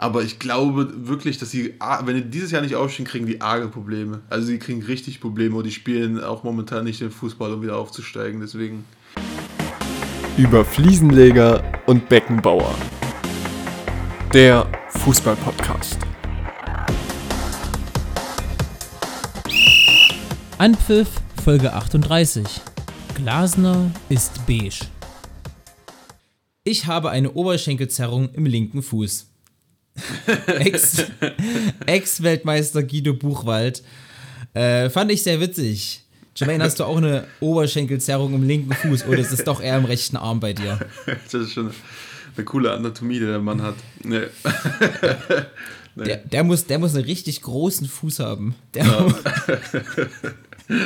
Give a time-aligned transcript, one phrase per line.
[0.00, 1.74] Aber ich glaube wirklich, dass sie,
[2.04, 4.20] wenn die dieses Jahr nicht aufstehen, kriegen die arge Probleme.
[4.30, 7.76] Also sie kriegen richtig Probleme und die spielen auch momentan nicht den Fußball, um wieder
[7.76, 8.40] aufzusteigen.
[8.40, 8.84] Deswegen.
[10.36, 12.72] Über Fliesenleger und Beckenbauer.
[14.32, 15.98] Der Fußball-Podcast.
[20.58, 21.08] Anpfiff
[21.42, 22.46] Folge 38.
[23.16, 24.86] Glasner ist beige.
[26.62, 29.27] Ich habe eine Oberschenkelzerrung im linken Fuß.
[31.86, 33.82] Ex-Weltmeister Ex Guido Buchwald.
[34.54, 36.04] Äh, fand ich sehr witzig.
[36.34, 39.84] Jermaine, hast du auch eine Oberschenkelzerrung im linken Fuß oder ist es doch eher im
[39.84, 40.78] rechten Arm bei dir?
[41.24, 41.72] Das ist schon
[42.36, 43.74] eine coole Anatomie, die der Mann hat.
[44.02, 44.20] Nee.
[44.20, 46.04] nee.
[46.04, 48.54] Der, der, muss, der muss einen richtig großen Fuß haben.
[48.72, 49.06] Der ja.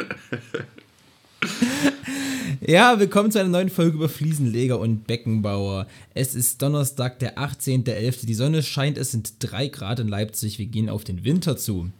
[2.60, 5.86] Ja, willkommen zu einer neuen Folge über Fliesenleger und Beckenbauer.
[6.14, 8.26] Es ist Donnerstag, der 18.11.
[8.26, 10.58] Die Sonne scheint, es sind 3 Grad in Leipzig.
[10.58, 11.90] Wir gehen auf den Winter zu.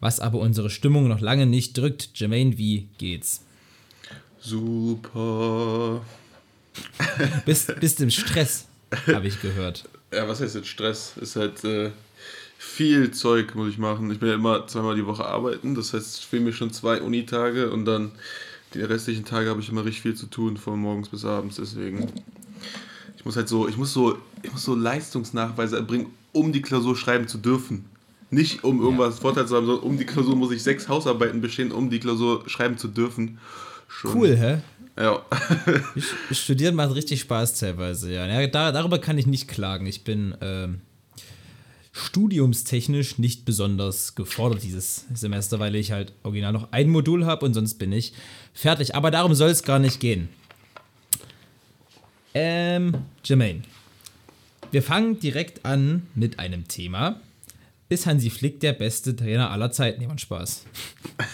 [0.00, 2.10] Was aber unsere Stimmung noch lange nicht drückt.
[2.14, 3.42] Jermaine, wie geht's?
[4.40, 6.00] Super.
[7.44, 8.66] bist, bist im Stress,
[9.06, 9.88] habe ich gehört.
[10.12, 11.14] Ja, was heißt jetzt Stress?
[11.20, 11.90] Ist halt äh,
[12.58, 14.10] viel Zeug, muss ich machen.
[14.10, 15.74] Ich bin ja immer zweimal die Woche arbeiten.
[15.74, 18.12] Das heißt, ich fehlen mir schon zwei Unitage und dann
[18.74, 22.08] die restlichen Tage habe ich immer richtig viel zu tun, von morgens bis abends, deswegen.
[23.16, 26.96] Ich muss halt so, ich muss so, ich muss so Leistungsnachweise erbringen, um die Klausur
[26.96, 27.84] schreiben zu dürfen.
[28.30, 29.22] Nicht um irgendwas ja.
[29.22, 32.48] Vorteil zu haben, sondern um die Klausur muss ich sechs Hausarbeiten bestehen, um die Klausur
[32.48, 33.38] schreiben zu dürfen.
[33.88, 34.16] Schon.
[34.16, 34.62] Cool, hä?
[34.98, 35.22] Ja.
[36.30, 38.26] Studieren macht richtig Spaß teilweise, ja.
[38.26, 39.86] ja da, darüber kann ich nicht klagen.
[39.86, 40.80] Ich bin ähm,
[42.00, 47.54] studiumstechnisch nicht besonders gefordert dieses Semester, weil ich halt original noch ein Modul habe und
[47.54, 48.12] sonst bin ich
[48.52, 48.94] fertig.
[48.94, 50.28] Aber darum soll es gar nicht gehen.
[52.34, 53.62] Ähm, Jermaine.
[54.70, 57.20] Wir fangen direkt an mit einem Thema.
[57.88, 60.00] Ist Hansi Flick der beste Trainer aller Zeiten?
[60.00, 60.64] Jemand Spaß.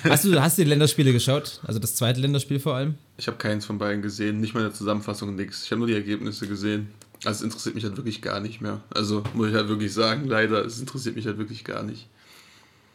[0.05, 1.61] Hast du, hast du die Länderspiele geschaut?
[1.65, 2.95] Also das zweite Länderspiel vor allem?
[3.19, 5.65] Ich habe keins von beiden gesehen, nicht mal eine Zusammenfassung, nichts.
[5.65, 6.89] Ich habe nur die Ergebnisse gesehen.
[7.27, 8.81] Also es interessiert mich halt wirklich gar nicht mehr.
[8.95, 12.07] Also muss ich halt wirklich sagen, leider, es interessiert mich halt wirklich gar nicht.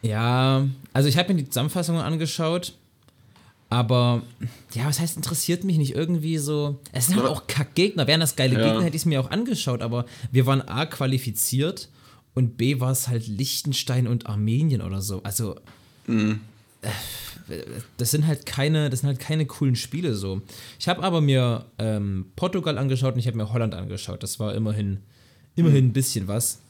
[0.00, 2.72] Ja, also ich habe mir die Zusammenfassungen angeschaut,
[3.68, 4.22] aber
[4.72, 6.80] ja, was heißt interessiert mich nicht irgendwie so?
[6.92, 8.06] Es sind halt auch Kackgegner.
[8.06, 8.66] Wären das geile ja.
[8.66, 11.88] Gegner, hätte ich es mir auch angeschaut, aber wir waren A qualifiziert
[12.34, 15.22] und B war es halt Liechtenstein und Armenien oder so.
[15.22, 15.56] Also
[16.06, 16.40] mhm.
[16.80, 16.88] äh,
[17.96, 20.42] das sind halt keine, das sind halt keine coolen Spiele so.
[20.78, 24.22] Ich habe aber mir ähm, Portugal angeschaut und ich habe mir Holland angeschaut.
[24.22, 24.98] Das war immerhin,
[25.56, 26.60] immerhin ein bisschen was.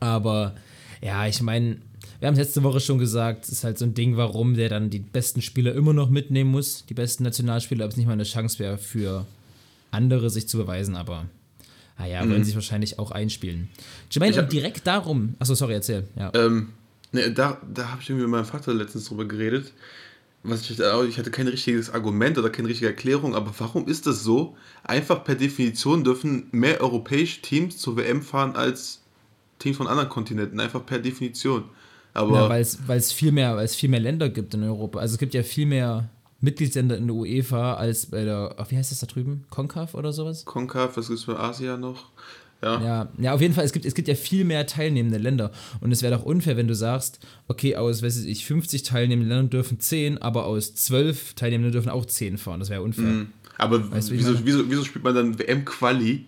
[0.00, 0.54] Aber
[1.02, 1.78] ja, ich meine,
[2.20, 4.68] wir haben es letzte Woche schon gesagt, es ist halt so ein Ding, warum der
[4.68, 8.12] dann die besten Spieler immer noch mitnehmen muss, die besten Nationalspieler, ob es nicht mal
[8.12, 9.26] eine Chance wäre für
[9.90, 11.26] andere sich zu beweisen, aber
[11.98, 12.30] naja, mhm.
[12.30, 13.68] wollen sich wahrscheinlich auch einspielen.
[14.10, 16.04] Jermaine, und direkt darum, achso, sorry, erzähl.
[16.16, 16.30] Ja.
[16.34, 16.68] Ähm,
[17.12, 19.72] Ne, da, da habe ich irgendwie mit meinem Vater letztens drüber geredet.
[20.42, 24.22] Was ich, ich hatte kein richtiges Argument oder keine richtige Erklärung, aber warum ist das
[24.22, 24.56] so?
[24.84, 29.02] Einfach per Definition dürfen mehr europäische Teams zur WM fahren als
[29.58, 31.64] Teams von anderen Kontinenten, einfach per Definition.
[32.14, 35.00] Aber ja, weil es viel mehr, viel mehr Länder gibt in Europa.
[35.00, 36.08] Also es gibt ja viel mehr
[36.40, 39.44] Mitgliedsländer in der UEFA als bei der, wie heißt das da drüben?
[39.50, 40.44] CONCAF oder sowas?
[40.44, 42.10] CONCAF, was gibt es für Asia noch?
[42.66, 42.82] Ja.
[42.82, 43.08] ja.
[43.18, 45.52] ja, auf jeden Fall, es gibt, es gibt ja viel mehr teilnehmende Länder.
[45.80, 49.50] Und es wäre doch unfair, wenn du sagst, okay, aus, weiß ich, 50 teilnehmenden Ländern
[49.50, 52.60] dürfen 10, aber aus 12 teilnehmenden dürfen auch 10 fahren.
[52.60, 53.04] Das wäre unfair.
[53.04, 53.28] Mhm.
[53.58, 56.24] Aber weißt wieso, wieso, wieso spielt man dann WM-Quali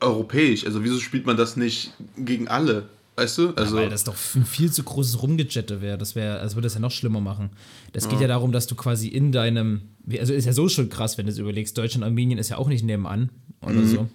[0.00, 0.66] europäisch?
[0.66, 2.88] Also wieso spielt man das nicht gegen alle?
[3.16, 3.52] Weißt du?
[3.56, 5.98] Also ja, weil das doch ein viel zu großes Rumgejette wäre.
[5.98, 7.50] Das wäre, das würde das ja noch schlimmer machen.
[7.92, 8.10] Das ja.
[8.10, 9.82] geht ja darum, dass du quasi in deinem,
[10.20, 12.68] also ist ja so schon krass, wenn du es überlegst, Deutschland, Armenien ist ja auch
[12.68, 13.88] nicht nebenan oder mhm.
[13.88, 14.08] so.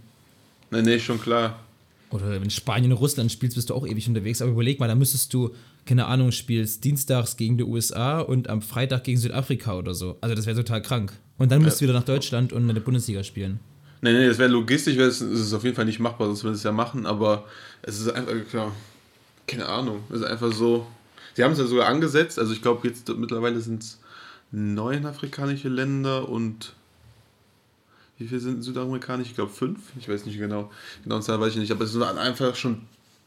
[0.73, 1.59] Nee, nee, schon klar.
[2.09, 4.41] Oder wenn Spanien und Russland spielst, bist du auch ewig unterwegs.
[4.41, 5.51] Aber überleg mal, da müsstest du,
[5.85, 10.17] keine Ahnung, spielst dienstags gegen die USA und am Freitag gegen Südafrika oder so.
[10.21, 11.13] Also das wäre total krank.
[11.37, 11.87] Und dann musst ja.
[11.87, 13.59] du wieder nach Deutschland und in der Bundesliga spielen.
[14.01, 16.59] Nee, nee, das wäre logistisch, wäre es auf jeden Fall nicht machbar, sonst würden sie
[16.59, 17.45] es ja machen, aber
[17.83, 18.73] es ist einfach, klar,
[19.47, 20.85] keine Ahnung, es ist einfach so.
[21.35, 24.01] Sie haben es ja sogar angesetzt, also ich glaube jetzt mittlerweile sind es
[24.51, 26.73] neun afrikanische Länder und
[28.17, 29.29] wie viele sind südamerikanisch?
[29.29, 29.79] Ich glaube fünf.
[29.99, 30.71] Ich weiß nicht genau.
[31.03, 31.71] Genau, Zahl weiß ich nicht.
[31.71, 32.81] Aber es sind einfach schon,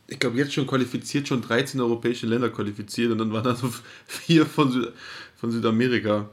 [0.06, 3.72] ich glaube jetzt schon qualifiziert, schon 13 europäische Länder qualifiziert und dann waren da so
[4.06, 4.92] vier von, Süd
[5.36, 6.30] von Südamerika.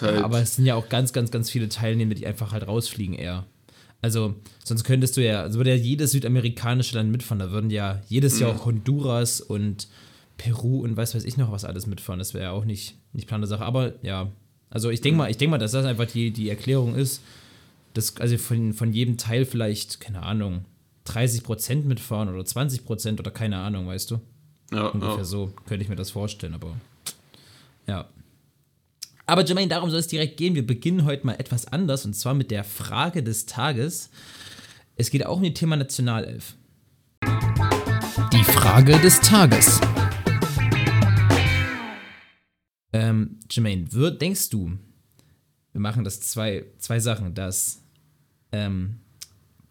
[0.00, 2.66] Halt ja, aber es sind ja auch ganz, ganz, ganz viele Teilnehmer, die einfach halt
[2.66, 3.44] rausfliegen eher.
[4.00, 7.38] Also, sonst könntest du ja, also würde ja jedes südamerikanische Land mitfahren.
[7.38, 8.58] Da würden ja jedes Jahr mhm.
[8.58, 9.88] auch Honduras und
[10.36, 12.18] Peru und weiß weiß ich noch was alles mitfahren.
[12.18, 13.64] Das wäre ja auch nicht, nicht Plan der Sache.
[13.64, 14.30] Aber ja,
[14.70, 15.18] also ich denke mhm.
[15.18, 17.22] mal, ich denke mal, dass das einfach die, die Erklärung ist,
[17.94, 20.64] das, also von, von jedem Teil vielleicht, keine Ahnung,
[21.06, 24.20] 30% mitfahren oder 20% oder keine Ahnung, weißt du?
[24.72, 25.24] Ja, Ungefähr ja.
[25.24, 26.76] so könnte ich mir das vorstellen, aber
[27.86, 28.08] ja.
[29.26, 30.54] Aber Jermaine, darum soll es direkt gehen.
[30.54, 34.10] Wir beginnen heute mal etwas anders und zwar mit der Frage des Tages.
[34.96, 36.54] Es geht auch um das Thema Nationalelf.
[38.32, 39.80] Die Frage des Tages.
[42.92, 44.78] Ähm, Jermaine, wird, denkst du,
[45.72, 47.83] wir machen das zwei, zwei Sachen, dass
[48.54, 48.96] ähm,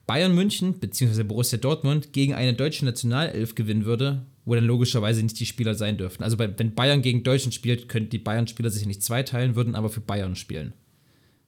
[0.06, 1.24] Bayern München bzw.
[1.24, 5.98] Borussia Dortmund gegen eine deutsche Nationalelf gewinnen würde, wo dann logischerweise nicht die Spieler sein
[5.98, 6.24] dürften.
[6.24, 9.90] Also bei, wenn Bayern gegen Deutschland spielt, könnten die Bayern-Spieler sich nicht zweiteilen, würden aber
[9.90, 10.74] für Bayern spielen.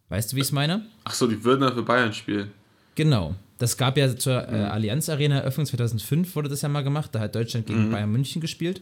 [0.08, 0.86] Weißt du, wie ich es meine?
[1.04, 2.52] Ach so, die würden dann für Bayern spielen.
[2.96, 3.36] Genau.
[3.58, 7.14] Das gab ja zur äh, Allianz Arena Eröffnung 2005 wurde das ja mal gemacht.
[7.14, 8.82] Da hat Deutschland gegen Bayern München gespielt.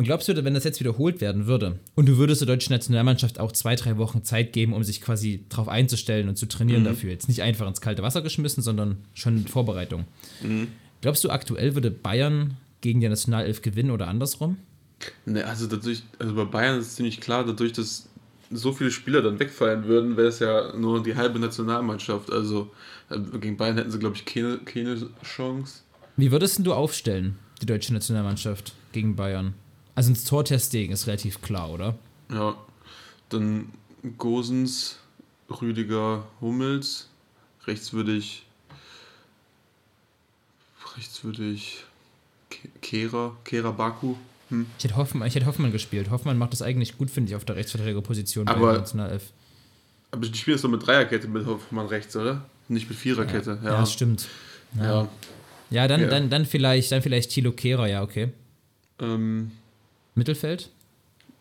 [0.00, 3.38] Und glaubst du, wenn das jetzt wiederholt werden würde und du würdest der deutschen Nationalmannschaft
[3.38, 7.10] auch zwei, drei Wochen Zeit geben, um sich quasi darauf einzustellen und zu trainieren dafür,
[7.10, 10.06] jetzt nicht einfach ins kalte Wasser geschmissen, sondern schon in Vorbereitung.
[11.02, 14.56] Glaubst du, aktuell würde Bayern gegen die Nationalelf gewinnen oder andersrum?
[15.26, 18.08] Ne, also dadurch, also bei Bayern ist es ziemlich klar, dadurch, dass
[18.50, 22.32] so viele Spieler dann wegfallen würden, wäre es ja nur die halbe Nationalmannschaft.
[22.32, 22.70] Also
[23.10, 25.82] äh, gegen Bayern hätten sie, glaube ich, keine, keine Chance.
[26.16, 29.52] Wie würdest denn du aufstellen, die deutsche Nationalmannschaft gegen Bayern?
[29.94, 31.94] Also ins Tortesting ist relativ klar, oder?
[32.30, 32.56] Ja,
[33.28, 33.70] dann
[34.18, 34.98] Gosens,
[35.50, 37.08] Rüdiger, Hummels.
[37.66, 38.46] Rechts würde ich.
[40.96, 41.84] Rechts würde ich.
[42.48, 44.16] Ke- Kehrer, Kehrer Baku.
[44.48, 44.66] Hm.
[44.78, 46.10] Ich hätte, Hoffmann, ich hätte Hoffmann gespielt.
[46.10, 49.24] Hoffmann macht das eigentlich gut, finde ich, auf der Rechtsverteidigerposition bei Aber- der Nationalelf.
[50.12, 52.44] Aber die spielen jetzt doch mit Dreierkette mit Hoffmann rechts, oder?
[52.66, 53.60] Nicht mit Viererkette.
[53.62, 54.26] Ja, Ja, das stimmt.
[54.76, 54.84] ja.
[55.02, 55.08] Ja,
[55.70, 56.06] ja dann, Ja.
[56.08, 58.32] Dann, dann vielleicht, dann vielleicht Thilo Kehrer, ja, okay.
[58.98, 59.52] Ähm,
[60.14, 60.70] Mittelfeld?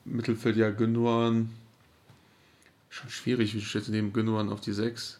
[0.05, 1.49] Mittelfeld, ja, Gündogan.
[2.89, 5.19] Schon schwierig, wie du neben Gündogan auf die 6?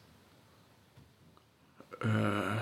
[2.02, 2.58] Äh,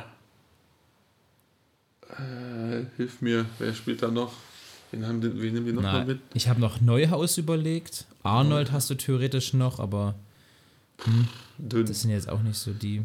[2.13, 4.33] äh, hilf mir, wer spielt da noch?
[4.91, 6.19] Wen, haben wen nehmen wir noch mal mit?
[6.33, 8.05] ich habe noch Neuhaus überlegt.
[8.23, 10.15] Arnold hast du theoretisch noch, aber
[11.59, 11.85] Dünn.
[11.85, 13.03] das sind jetzt auch nicht so die,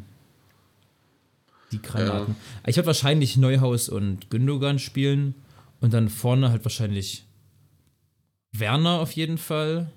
[1.73, 2.37] die Granaten.
[2.67, 5.35] Ich würde wahrscheinlich Neuhaus und Gündogan spielen
[5.81, 7.25] und dann vorne halt wahrscheinlich
[8.53, 9.91] Werner auf jeden Fall.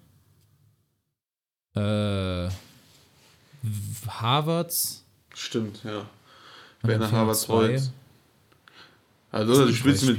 [1.75, 2.49] Äh,
[4.07, 5.03] Havertz.
[5.33, 6.07] Stimmt, ja.
[6.81, 7.91] Und Werner Reus.
[9.31, 10.17] Also, du spielst mit,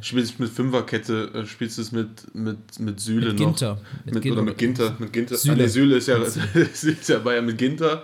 [0.00, 3.46] spielst mit Fünferkette, äh, spielst es mit, mit, mit Süle Mit noch.
[3.46, 3.80] Ginter.
[4.04, 4.96] Mit, oder mit Ginter.
[4.98, 5.36] Mit Ginter.
[5.36, 5.54] Süle.
[5.54, 6.16] Ah, nee, Süle ist ja,
[6.54, 8.02] ist ja Bayern mit Ginter.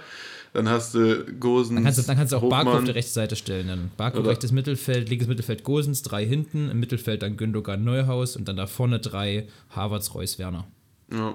[0.52, 1.76] Dann hast du Gosens.
[1.76, 2.84] Dann kannst, du, dann kannst du auch Barco auf Hofmann.
[2.84, 3.68] die rechte Seite stellen.
[3.68, 8.36] Dann Barco Oder- rechtes Mittelfeld, linkes Mittelfeld Gosens, drei hinten, im Mittelfeld dann Gündogan Neuhaus
[8.36, 10.66] und dann da vorne drei Havertz, Reus, Werner.
[11.10, 11.34] Ja,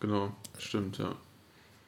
[0.00, 0.36] genau.
[0.58, 1.14] Stimmt, ja.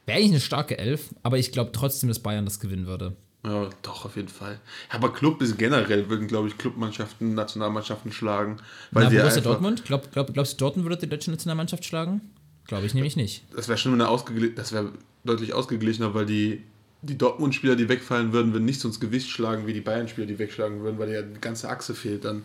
[0.07, 3.15] Wäre eigentlich eine starke Elf, aber ich glaube trotzdem, dass Bayern das gewinnen würde.
[3.47, 4.59] Ja, doch, auf jeden Fall.
[4.89, 8.57] Aber Club ist generell, würden, glaube ich, Clubmannschaften, Nationalmannschaften schlagen.
[8.91, 9.85] Weil Na, sie Borussia Dortmund?
[9.85, 12.23] Glaub, glaub, glaubst du, Dortmund würde die deutsche Nationalmannschaft schlagen?
[12.67, 13.45] Glaube ich nämlich nicht.
[13.55, 14.93] Das wäre schon eine ausgegli das wäre
[15.25, 16.63] deutlich ausgeglichener, weil die,
[17.03, 20.39] die Dortmund-Spieler, die wegfallen würden, würden nicht so ins Gewicht schlagen wie die Bayern-Spieler, die
[20.39, 22.43] wegschlagen würden, weil ja die ganze Achse fehlt dann.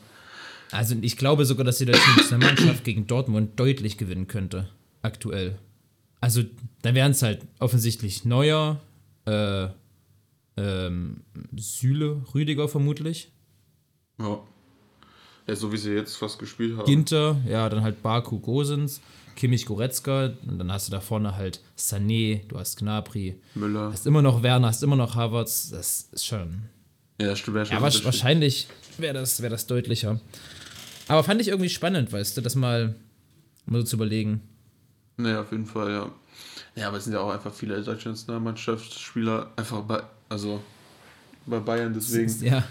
[0.71, 4.69] Also ich glaube sogar, dass die deutsche Nationalmannschaft gegen Dortmund deutlich gewinnen könnte.
[5.01, 5.57] Aktuell.
[6.21, 6.43] Also
[6.81, 8.79] dann wären es halt offensichtlich Neuer,
[9.25, 9.67] äh,
[10.57, 11.21] ähm,
[11.55, 13.31] Süle, Rüdiger vermutlich.
[14.19, 14.39] Ja.
[15.49, 16.85] Ja, so wie sie jetzt fast gespielt haben.
[16.85, 19.01] Ginter, ja, dann halt Baku Gosens,
[19.35, 23.91] Kimmich Goretzka und dann hast du da vorne halt Sané, du hast Gnabry, Müller.
[23.91, 26.63] hast immer noch Werner, hast immer noch Havertz, das ist schon.
[27.19, 27.57] Ja, stimmt.
[27.57, 28.05] Ja, wasch- Unterschied.
[28.05, 30.19] wahrscheinlich wäre das, wär das deutlicher.
[31.07, 32.93] Aber fand ich irgendwie spannend, weißt du, das mal,
[33.65, 34.41] mal so zu überlegen.
[35.17, 36.11] Nee, auf jeden Fall, ja.
[36.75, 40.61] Ja, aber es sind ja auch einfach viele deutsche Nationalmannschaftsspieler einfach bei, also
[41.45, 42.31] bei Bayern, deswegen.
[42.45, 42.63] Ja,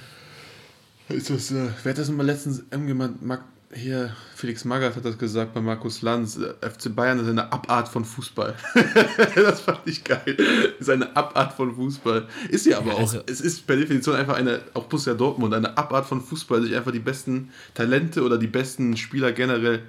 [1.08, 5.16] Ist das, äh, wer hat das immer letztens irgendjemand, Mag, hier, Felix Magath hat das
[5.18, 8.54] gesagt bei Markus Lanz, äh, FC Bayern ist eine Abart von Fußball.
[9.34, 10.36] das fand ich geil.
[10.78, 12.26] Ist eine Abart von Fußball.
[12.50, 13.00] Ist sie aber Ja, auch.
[13.00, 16.74] also- es ist per Definition einfach eine, auch Borussia Dortmund, eine Abart von Fußball, sich
[16.76, 19.82] einfach die besten Talente oder die besten Spieler generell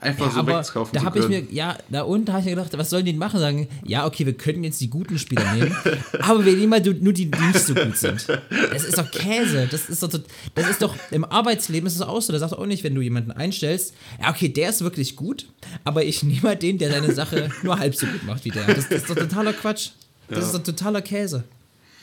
[0.00, 2.76] einfach ja so wegkaufen da habe ich mir, ja, da unten habe ich mir gedacht,
[2.76, 3.40] was sollen die machen?
[3.40, 5.74] Sagen, ja, okay, wir können jetzt die guten Spieler nehmen,
[6.20, 8.26] aber wir nehmen mal nur die, die nicht so gut sind.
[8.72, 9.68] Das ist doch Käse.
[9.70, 10.10] Das ist doch,
[10.54, 12.32] das ist doch im Arbeitsleben ist es auch so.
[12.32, 15.46] Da sagst du auch nicht, wenn du jemanden einstellst, ja, okay, der ist wirklich gut,
[15.84, 18.64] aber ich nehme mal den, der seine Sache nur halb so gut macht wie der.
[18.66, 19.90] Das, das ist doch totaler Quatsch.
[20.28, 20.44] Das Ja.
[20.46, 21.44] ist doch totaler Käse.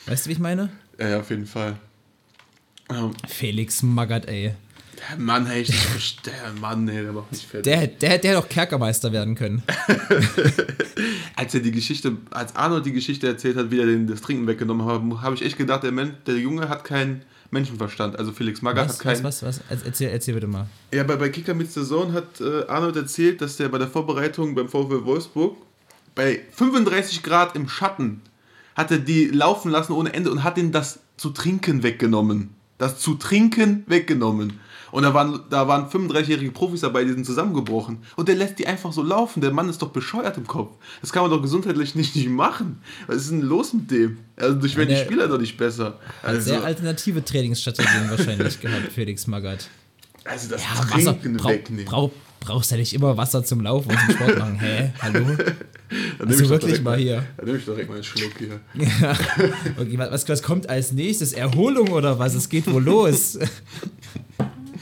[0.06, 0.70] Weißt du, wie ich meine?
[0.98, 1.76] Ja, ja, auf jeden Fall.
[2.90, 4.54] Ähm, Felix Magath, ey.
[5.10, 6.32] Der Mann, ich nicht verstehe.
[6.32, 7.64] Der Mann, hey, der macht mich fertig.
[7.64, 9.62] Der, der, der hätte auch Kerkermeister werden können.
[11.36, 14.46] als er die Geschichte, als Arnold die Geschichte erzählt hat, wie er den das Trinken
[14.46, 18.18] weggenommen hat, habe ich echt gedacht, der, Mensch, der Junge hat kein Menschenverstand.
[18.18, 19.24] Also Felix Magath was, hat keinen.
[19.24, 19.82] Was, was, was?
[19.84, 20.66] Erzähl, erzähl bitte mal.
[20.92, 24.54] Ja, bei, bei Kicker mit Zone hat äh, Arnold erzählt, dass der bei der Vorbereitung
[24.54, 25.56] beim VfL Wolfsburg
[26.14, 28.20] bei 35 Grad im Schatten
[28.74, 32.50] hat er die laufen lassen ohne Ende und hat ihnen das zu trinken weggenommen.
[32.78, 34.60] Das zu trinken weggenommen.
[34.94, 37.98] Und da waren, da waren 35-jährige Profis dabei, die sind zusammengebrochen.
[38.14, 39.40] Und der lässt die einfach so laufen.
[39.40, 40.76] Der Mann ist doch bescheuert im Kopf.
[41.00, 42.78] Das kann man doch gesundheitlich nicht, nicht machen.
[43.08, 44.18] Was ist denn los mit dem?
[44.36, 45.98] Also durch werden die Spieler doch nicht besser.
[46.22, 49.68] Hat Also, sehr alternative Trainingsstrategien wahrscheinlich gehabt, Felix Magath.
[50.24, 51.84] also das Ja, Wasser, Trinken brau, wegnehmen.
[51.86, 54.60] brau, brauchst ja nicht immer Wasser zum Laufen und zum Sport machen.
[54.60, 54.92] Hä?
[55.02, 55.26] Hallo?
[56.20, 57.24] Dann Also wirklich mal hier.
[57.36, 58.60] Dann nehme ich doch direkt mal einen Schluck hier.
[59.76, 61.32] Okay, was, was kommt als nächstes?
[61.32, 62.34] Erholung oder was?
[62.34, 63.38] Es geht wohl los.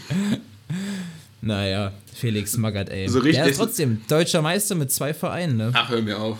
[1.40, 3.08] naja, Felix Magath, ey.
[3.08, 5.70] So richtig- Der ist trotzdem deutscher Meister mit zwei Vereinen, ne?
[5.74, 6.38] Ach, hör mir auf.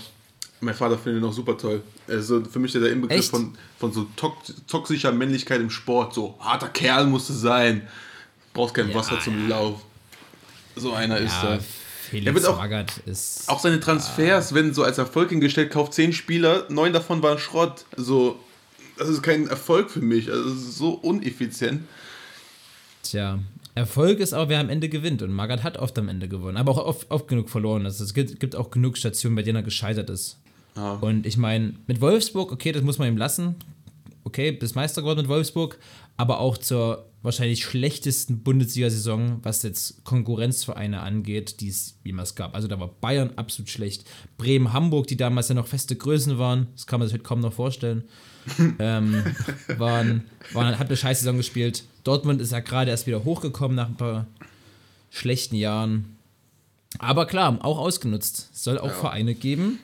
[0.61, 1.83] Mein Vater findet ihn auch super toll.
[2.07, 3.31] Er ist so für mich der Inbegriff Echt?
[3.31, 6.14] von, von so tox toxischer Männlichkeit im Sport.
[6.14, 7.83] So harter Kerl musst du sein.
[8.54, 9.81] Brauchst kein Ja, Wasser zum Lauf.
[10.76, 11.61] So einer ist Ja, er.
[12.11, 13.49] Felix Er wird auch- Magath ist.
[13.49, 17.85] Auch seine Transfers werden so als Erfolg hingestellt, kauft zehn Spieler, neun davon waren Schrott.
[17.97, 18.38] So,
[18.99, 20.31] das ist kein Erfolg für mich.
[20.31, 21.83] Also, das ist so uneffizient.
[23.02, 23.38] Tja,
[23.75, 25.23] Erfolg ist auch, wer am Ende gewinnt.
[25.23, 27.87] Und Magath hat oft am Ende gewonnen, aber auch oft, oft genug verloren.
[27.87, 30.38] Also es gibt, gibt auch genug Stationen, bei denen er gescheitert ist.
[30.76, 30.95] Ja.
[30.95, 33.57] Und ich meine, mit Wolfsburg, okay, das muss man ihm lassen.
[34.25, 35.79] Okay, bis Meister geworden mit Wolfsburg,
[36.16, 42.54] aber auch zur wahrscheinlich schlechtesten Bundesliga-Saison, was jetzt Konkurrenzvereine angeht, die es jemals gab.
[42.54, 44.04] Also da war Bayern absolut schlecht.
[44.38, 47.40] Bremen, Hamburg, die damals ja noch feste Größen waren, das kann man sich heute kaum
[47.40, 48.04] noch vorstellen,
[48.81, 49.25] ähm,
[49.78, 51.85] waren, waren, hat eine scheiß Saison gespielt.
[52.02, 54.26] Dortmund ist ja gerade erst wieder hochgekommen nach ein paar
[55.11, 56.16] schlechten Jahren.
[56.99, 58.50] Aber klar, auch ausgenutzt.
[58.52, 59.78] Es soll auch Vereine geben,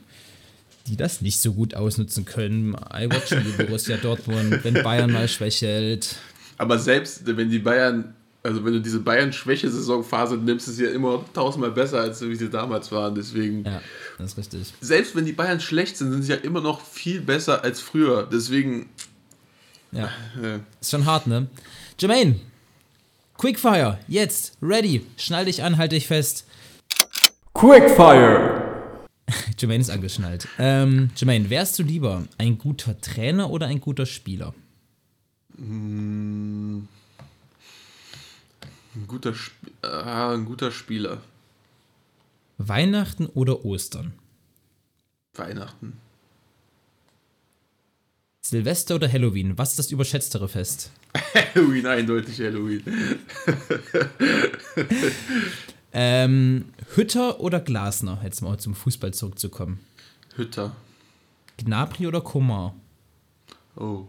[0.88, 2.75] die das nicht so gut ausnutzen können.
[2.92, 6.16] I watch die Borussia Dortmund, wenn Bayern mal schwächelt.
[6.57, 11.25] Aber selbst wenn die Bayern, also wenn du diese Bayern-Schwäche-Saisonphase nimmst, ist es ja immer
[11.35, 13.14] tausendmal besser, als wie sie damals waren.
[13.14, 13.80] Deswegen, Ja,
[14.18, 14.73] das ist richtig.
[14.80, 18.26] selbst wenn die Bayern schlecht sind, sind sie ja immer noch viel besser als früher.
[18.30, 18.88] Deswegen,
[19.92, 20.07] Ja,
[20.42, 21.47] äh, ist schon hart, ne?
[21.99, 22.37] Jermaine,
[23.37, 26.45] Quickfire, jetzt, ready, schnall dich an, halt dich fest.
[27.54, 28.67] Quickfire.
[29.58, 30.49] Jermaine ist angeschnallt.
[30.58, 34.54] Ähm, Jermaine, wärst du lieber ein guter Trainer oder ein guter Spieler?
[35.58, 36.88] ein
[39.06, 41.20] guter, Sp ah, ein guter Spieler.
[42.58, 44.12] Weihnachten oder Ostern?
[45.35, 45.94] Weihnachten.
[48.40, 49.58] Silvester oder Halloween?
[49.58, 50.90] Was ist das überschätztere Fest?
[51.54, 52.82] Halloween, eindeutig Halloween.
[55.92, 58.21] Ähm, Hütter oder Glasner?
[58.23, 59.80] Jetzt mal zum Fußball zurückzukommen.
[60.37, 60.76] Hütter.
[61.57, 62.75] Gnabry oder Komar?
[63.76, 64.04] Oh.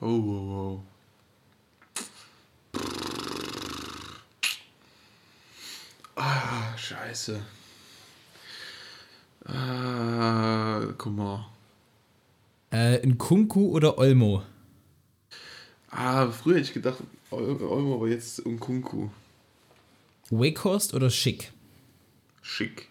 [0.00, 0.82] Oh, oh, oh.
[6.16, 7.40] Ah, scheiße.
[9.46, 11.46] Ah, mal.
[12.70, 14.42] Äh, Nkunku oder Olmo?
[15.90, 16.98] Ah, früher hätte ich gedacht,
[17.30, 19.08] Ol- Olmo, aber jetzt Unkunku.
[20.38, 21.52] Wakehorst oder Schick?
[22.42, 22.88] Schick.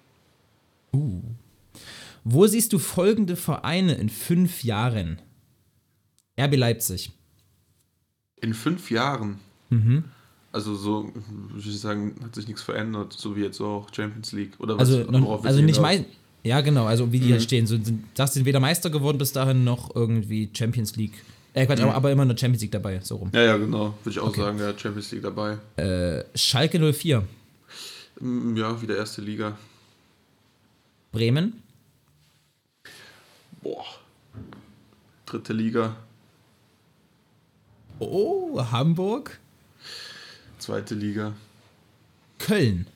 [2.23, 5.21] Wo siehst du folgende Vereine in fünf Jahren?
[6.39, 7.11] RB Leipzig.
[8.41, 9.39] In fünf Jahren.
[10.51, 14.59] Also so, würde ich sagen, hat sich nichts verändert, so wie jetzt auch Champions League.
[14.59, 16.05] Oder was, Also, noch, also nicht mein.
[16.43, 17.65] Ja, genau, also wie die halt stehen.
[17.65, 21.23] So, du, sind weder Meister geworden bis dahin noch irgendwie Champions League.
[21.53, 23.29] Äh, Quatsch, aber, aber immer eine Champions League dabei, so rum.
[23.33, 23.93] Ja, ja, genau.
[24.03, 25.57] Würde ich auch sagen, ja, Champions League dabei.
[25.77, 27.23] Äh, Schalke 04.
[28.19, 29.57] Mm, Ja, wieder erste Liga.
[31.11, 31.61] Bremen.
[33.61, 33.85] Boah.
[35.27, 35.95] Dritte Liga,
[37.99, 39.39] Oh, Hamburg.
[40.57, 41.33] zweite Liga.
[42.39, 42.87] Köln.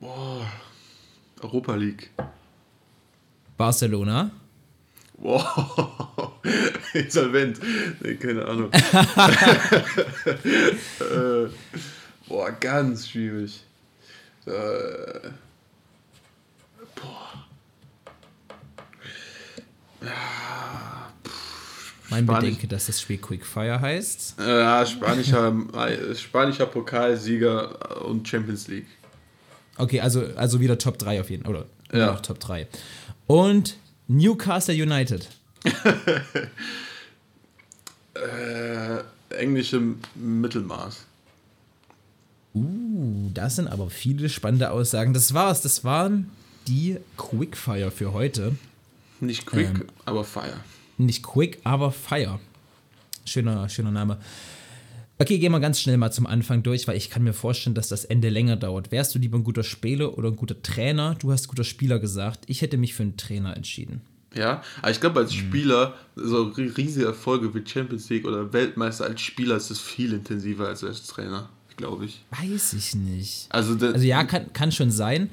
[0.00, 0.46] Boah.
[1.40, 2.10] Europa League.
[3.56, 4.30] Barcelona.
[5.20, 6.32] Boah.
[6.94, 7.60] Insolvent.
[8.00, 8.70] Nee, keine Ahnung.
[8.72, 8.82] äh,
[12.28, 13.64] boah, ganz schwierig.
[14.46, 15.30] Äh,
[22.10, 22.40] Mein Spanisch.
[22.44, 24.36] Bedenke, dass das Spiel Quickfire heißt.
[24.40, 28.86] Ja, spanischer, äh, spanischer Pokalsieger und Champions League.
[29.76, 31.54] Okay, also, also wieder Top 3 auf jeden Fall.
[31.54, 32.14] Oder Ja.
[32.14, 32.66] Top 3.
[33.26, 33.76] Und
[34.08, 35.28] Newcastle United.
[38.14, 39.02] Äh,
[39.36, 39.80] englische
[40.16, 41.04] Mittelmaß.
[42.54, 45.12] Uh, das sind aber viele spannende Aussagen.
[45.12, 45.60] Das war's.
[45.60, 46.30] Das waren
[46.66, 48.56] die Quickfire für heute.
[49.20, 49.84] Nicht quick, Ähm.
[50.04, 50.56] aber fire.
[50.96, 52.40] Nicht quick, aber fire.
[53.24, 54.18] schöner, schöner Name.
[55.20, 57.88] Okay, gehen wir ganz schnell mal zum Anfang durch, weil ich kann mir vorstellen, dass
[57.88, 58.92] das Ende länger dauert.
[58.92, 61.16] Wärst du lieber ein guter Spieler oder ein guter Trainer?
[61.16, 62.44] Du hast guter Spieler gesagt.
[62.46, 64.00] Ich hätte mich für einen Trainer entschieden.
[64.34, 65.38] Ja, aber ich glaube, als mhm.
[65.38, 70.68] Spieler, so riesige Erfolge wie Champions League oder Weltmeister als Spieler ist es viel intensiver
[70.68, 72.24] als als Trainer, glaube ich.
[72.30, 73.46] Weiß ich nicht.
[73.48, 75.30] Also, also ja, kann, kann schon sein.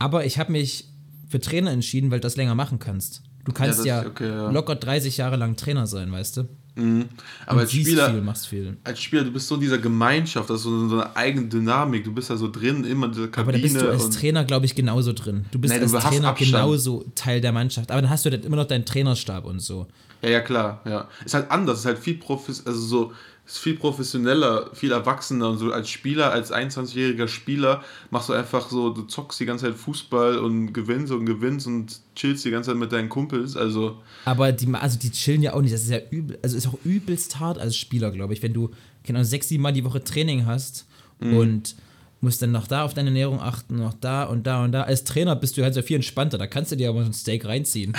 [0.00, 0.88] Aber ich habe mich
[1.28, 3.22] für Trainer entschieden, weil du das länger machen kannst.
[3.44, 6.48] Du kannst ja, ja, okay, ja, locker 30 Jahre lang Trainer sein, weißt du?
[6.76, 7.06] Mhm.
[7.46, 8.76] Aber als Spieler, viel, machst viel.
[8.84, 12.04] als Spieler, du bist so in dieser Gemeinschaft, das ist so, so eine eigene Dynamik,
[12.04, 13.42] du bist da so drin, immer in dieser Kabine.
[13.42, 15.46] Aber da bist du als Trainer, glaube ich, genauso drin.
[15.50, 17.90] Du bist nee, als du Trainer genauso Teil der Mannschaft.
[17.90, 19.86] Aber dann hast du dann immer noch deinen Trainerstab und so.
[20.22, 21.08] Ja, ja, klar, ja.
[21.24, 23.12] Ist halt anders, ist halt viel profis also so
[23.46, 28.68] ist viel professioneller, viel erwachsener und so als Spieler, als 21-jähriger Spieler machst du einfach
[28.68, 32.70] so, du zockst die ganze Zeit Fußball und gewinnst und gewinnst und chillst die ganze
[32.70, 34.02] Zeit mit deinen Kumpels, also.
[34.24, 36.78] Aber die, also die chillen ja auch nicht, das ist ja übel, also ist auch
[36.84, 38.70] übelst hart als Spieler, glaube ich, wenn du,
[39.04, 40.86] genau, sechs, sieben Mal die Woche Training hast
[41.20, 41.36] mhm.
[41.36, 41.76] und
[42.20, 44.82] musst dann noch da auf deine Ernährung achten, noch da und da und da.
[44.82, 47.12] Als Trainer bist du halt so viel entspannter, da kannst du dir aber so ein
[47.12, 47.96] Steak reinziehen.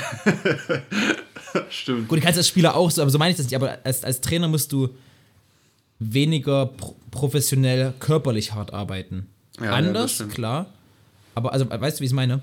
[1.70, 2.10] Stimmt.
[2.10, 4.04] Gut, du kannst als Spieler auch so, aber so meine ich das nicht, aber als,
[4.04, 4.90] als Trainer musst du
[6.00, 9.28] weniger pro professionell körperlich hart arbeiten.
[9.60, 10.68] Ja, Anders, ja, klar.
[11.34, 12.42] Aber also, weißt du, wie ich es meine?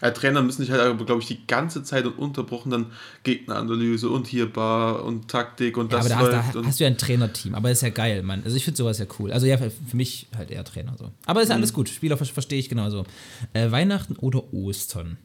[0.00, 2.86] Als Trainer müssen sich halt, glaube ich, die ganze Zeit unterbrochen dann
[3.22, 6.10] Gegneranalyse und hier Bar und Taktik und ja, das.
[6.10, 8.42] Aber da, hast, da hast du ja ein Trainerteam, aber das ist ja geil, Mann.
[8.44, 9.32] Also ich finde sowas ja cool.
[9.32, 11.12] Also ja, für, mich halt eher Trainer so.
[11.24, 11.62] Aber ist ja mhm.
[11.62, 11.88] alles gut.
[11.88, 13.06] Spieler verstehe ich genauso.
[13.54, 15.16] Äh, Weihnachten oder Ostern?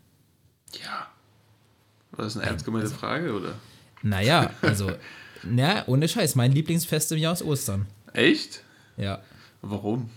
[0.81, 1.07] Ja.
[2.11, 3.55] War das eine ernst gemeinte also, Frage, oder?
[4.03, 4.89] Naja, also
[5.43, 6.36] Na, ohne Scheiß.
[6.36, 7.88] Mein Lieblingsfest im Jahr ist Ostern.
[8.13, 8.63] Echt?
[8.98, 9.21] Ja.
[9.62, 10.10] Warum?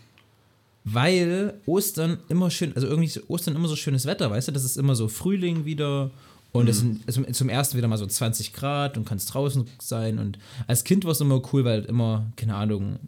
[0.85, 4.53] Weil Ostern immer schön, also irgendwie ist Ostern immer so schönes Wetter, weißt du?
[4.53, 6.11] Das ist immer so Frühling wieder
[6.55, 7.01] und es mhm.
[7.07, 10.21] sind also zum ersten wieder mal so 20 Grad und kannst draußen sein.
[10.21, 10.39] Und
[10.69, 13.01] als Kind war es immer cool, weil immer, keine Ahnung,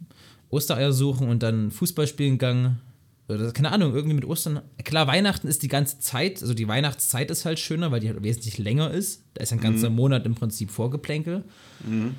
[0.49, 2.81] Ostereier suchen und dann Fußball spielen gegangen.
[3.29, 4.61] Oder, keine Ahnung, irgendwie mit Ostern.
[4.85, 8.23] Klar, Weihnachten ist die ganze Zeit, also die Weihnachtszeit ist halt schöner, weil die halt
[8.23, 9.23] wesentlich länger ist.
[9.33, 9.97] Da ist ein ganzer mhm.
[9.97, 11.43] Monat im Prinzip Vorgeplänkel.
[11.85, 12.15] Mhm.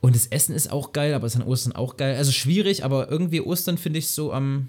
[0.00, 2.16] Und das Essen ist auch geil, aber es ist an Ostern auch geil.
[2.16, 4.68] Also schwierig, aber irgendwie Ostern finde ich so am.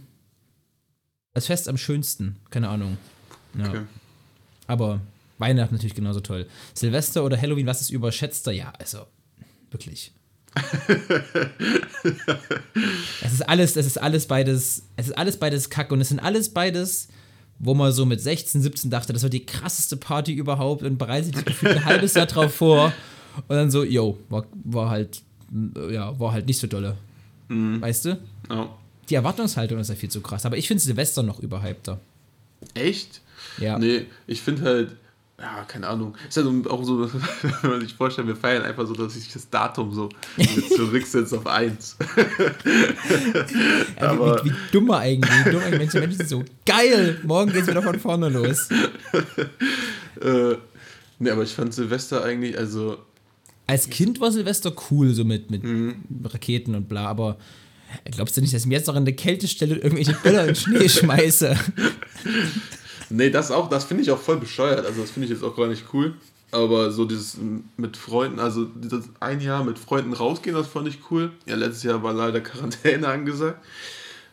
[1.33, 2.37] als Fest am schönsten.
[2.49, 2.97] Keine Ahnung.
[3.57, 3.69] Ja.
[3.69, 3.81] Okay.
[4.67, 4.99] Aber
[5.37, 6.47] Weihnachten natürlich genauso toll.
[6.73, 8.51] Silvester oder Halloween, was ist überschätzter?
[8.51, 9.05] Ja, also
[9.69, 10.11] wirklich.
[13.23, 16.19] es ist alles, es ist alles beides, es ist alles beides Kack und es sind
[16.19, 17.07] alles beides,
[17.59, 21.35] wo man so mit 16, 17 dachte, das war die krasseste Party überhaupt und bereitet
[21.35, 22.93] sich gefühlt ein halbes Jahr drauf vor
[23.47, 25.21] und dann so, yo, war, war halt,
[25.89, 26.97] ja, war halt nicht so dolle.
[27.47, 27.81] Mhm.
[27.81, 28.19] Weißt du?
[28.49, 28.67] Oh.
[29.09, 31.99] Die Erwartungshaltung ist ja viel zu krass, aber ich finde Silvester noch überhypter.
[32.73, 33.21] Echt?
[33.57, 33.79] Ja.
[33.79, 34.95] Nee, ich finde halt,
[35.41, 36.15] ja, keine Ahnung.
[36.27, 37.11] Ist ja halt auch so,
[37.61, 40.09] wenn man sich vorstellt, wir feiern einfach so, dass sich das Datum so
[40.75, 41.97] zurücksetzt auf 1.
[43.99, 45.45] ja, Aber wie, wie, dummer eigentlich.
[45.45, 48.69] Wie dumm Menschen, Menschen sind so, geil, morgen geht's wieder von vorne los.
[50.21, 50.55] äh,
[51.17, 52.99] nee, aber ich fand Silvester eigentlich, also.
[53.65, 56.03] Als Kind war Silvester cool, so mit, mit mhm.
[56.23, 57.37] Raketen und bla, aber
[58.11, 60.55] glaubst du nicht, dass ich mir jetzt noch an der Kältestelle irgendwelche Böller in den
[60.55, 61.57] Schnee schmeiße?
[63.11, 64.85] Nee, das auch, das finde ich auch voll bescheuert.
[64.85, 66.15] Also das finde ich jetzt auch gar nicht cool.
[66.51, 67.37] Aber so dieses
[67.77, 71.31] mit Freunden, also dieses ein Jahr mit Freunden rausgehen, das fand ich cool.
[71.45, 73.63] Ja, letztes Jahr war leider Quarantäne angesagt.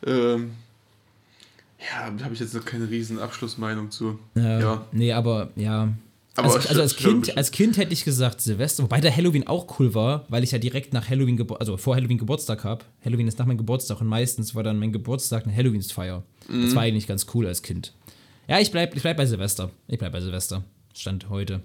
[0.04, 0.52] Ähm,
[1.78, 4.18] ja, da habe ich jetzt noch keine riesen Abschlussmeinung zu.
[4.34, 4.86] Ja, ja.
[4.90, 5.92] Nee, aber ja.
[6.34, 9.78] Aber also, also als, kind, als Kind hätte ich gesagt Silvester, wobei der Halloween auch
[9.78, 12.84] cool war, weil ich ja direkt nach Halloween, also vor Halloween Geburtstag habe.
[13.04, 16.22] Halloween ist nach meinem Geburtstag und meistens war dann mein Geburtstag eine Halloweensfeier.
[16.48, 16.64] Mhm.
[16.64, 17.92] Das war eigentlich ganz cool als Kind.
[18.48, 19.70] Ja, ich bleib, ich bleib bei Silvester.
[19.88, 20.64] Ich bleib bei Silvester.
[20.94, 21.60] Stand heute.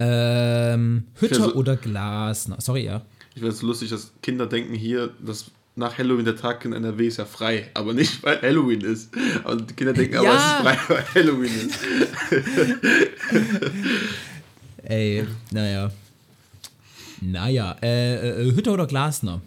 [0.00, 2.50] Ähm, Hütte so, oder Glas?
[2.58, 3.02] Sorry, ja.
[3.30, 6.72] Ich finde es so lustig, dass Kinder denken hier, dass nach Halloween der Tag in
[6.72, 9.10] NRW ist ja frei, aber nicht weil Halloween ist.
[9.44, 10.20] Und die Kinder denken, ja.
[10.20, 11.78] aber es ist frei, weil Halloween ist.
[14.82, 15.92] Ey, naja.
[17.20, 19.40] Naja, äh, äh, Hütter oder Glasner?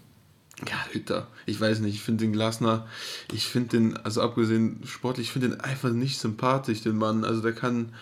[0.69, 1.27] Ja, Hütter.
[1.45, 2.87] Ich weiß nicht, ich finde den Glasner,
[3.33, 7.25] ich finde den, also abgesehen sportlich, ich finde den einfach nicht sympathisch, den Mann.
[7.25, 7.93] Also der kann,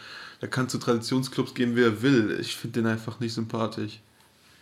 [0.41, 2.37] der kann zu Traditionsclubs gehen, wie er will.
[2.39, 3.99] Ich finde den einfach nicht sympathisch.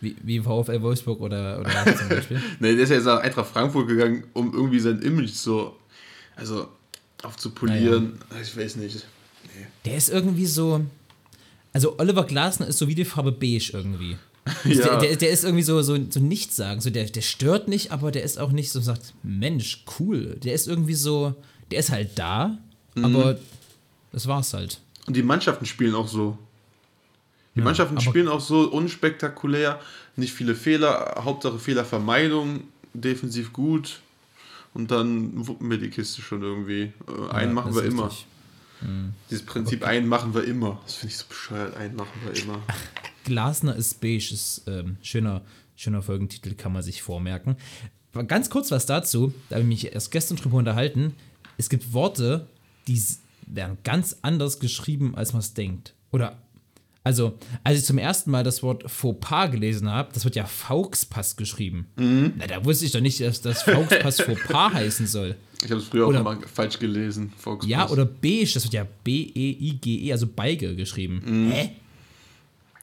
[0.00, 2.40] Wie, wie VfL Wolfsburg oder, oder zum Beispiel?
[2.60, 5.76] nee, der ist ja jetzt nach Eintracht Frankfurt gegangen, um irgendwie sein Image so,
[6.36, 6.68] also
[7.22, 8.18] aufzupolieren.
[8.30, 8.42] Naja.
[8.42, 9.06] Ich weiß nicht.
[9.56, 9.66] Nee.
[9.84, 10.84] Der ist irgendwie so,
[11.72, 14.16] also Oliver Glasner ist so wie die Farbe beige irgendwie.
[14.64, 14.96] Also ja.
[14.96, 16.80] der, der, der, ist irgendwie so, so, so nichts sagen.
[16.80, 20.36] So, der, der stört nicht, aber der ist auch nicht so, sagt, Mensch, cool.
[20.42, 21.34] Der ist irgendwie so,
[21.70, 22.58] der ist halt da,
[22.94, 23.04] mhm.
[23.04, 23.38] aber
[24.12, 24.80] das war's halt.
[25.06, 26.38] Und die Mannschaften spielen auch so.
[27.54, 29.80] Die ja, Mannschaften spielen auch so unspektakulär,
[30.16, 34.00] nicht viele Fehler, Hauptsache Fehlervermeidung, defensiv gut
[34.74, 36.92] und dann wuppen wir die Kiste schon irgendwie.
[37.08, 38.10] Äh, einen ja, machen wir immer.
[38.80, 39.12] Mhm.
[39.30, 39.90] Dieses Prinzip, okay.
[39.90, 40.80] einen machen wir immer.
[40.84, 42.62] Das finde ich so bescheuert, einen machen wir immer.
[43.28, 45.42] Glasner ist beige, ist ähm, schöner,
[45.76, 47.56] schöner Folgentitel, kann man sich vormerken.
[48.26, 51.14] Ganz kurz was dazu, da habe ich mich erst gestern drüber unterhalten.
[51.58, 52.46] Es gibt Worte,
[52.88, 53.00] die
[53.46, 55.94] werden ganz anders geschrieben, als man es denkt.
[56.10, 56.38] Oder,
[57.04, 61.36] also, als ich zum ersten Mal das Wort Fauxpas gelesen habe, das wird ja Fauxpass
[61.36, 61.86] geschrieben.
[61.96, 62.32] Mhm.
[62.38, 65.36] Na, da wusste ich doch nicht, dass das Fauxpass Fauxpas heißen soll.
[65.62, 67.32] Ich habe es früher oder, auch immer falsch gelesen.
[67.36, 67.68] Fauxpass.
[67.68, 71.22] Ja, oder beige, das wird ja B-E-I-G-E, -E, also Beige geschrieben.
[71.24, 71.50] Mhm.
[71.50, 71.70] Hä?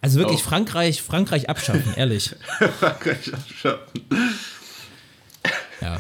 [0.01, 0.49] Also wirklich oh.
[0.49, 2.35] Frankreich, Frankreich abschaffen, ehrlich.
[2.79, 4.01] Frankreich abschaffen.
[5.81, 5.99] Ja.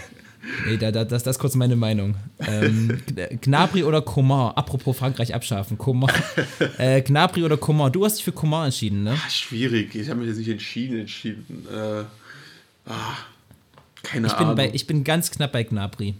[0.65, 2.15] Nee, da, da, das, das ist kurz meine Meinung.
[2.39, 3.01] Ähm,
[3.41, 4.53] Gnabry oder Coman?
[4.55, 5.77] Apropos Frankreich abschaffen.
[5.77, 6.11] Coman.
[6.77, 7.91] Äh, Gnabry oder Coman?
[7.91, 9.17] Du hast dich für Coman entschieden, ne?
[9.17, 9.95] Ach, schwierig.
[9.95, 10.99] Ich habe mich jetzt nicht entschieden.
[10.99, 11.67] entschieden.
[11.71, 12.03] Äh,
[12.89, 13.17] ah,
[14.03, 14.55] keine ich Ahnung.
[14.55, 16.15] Bin bei, ich bin ganz knapp bei Gnabry.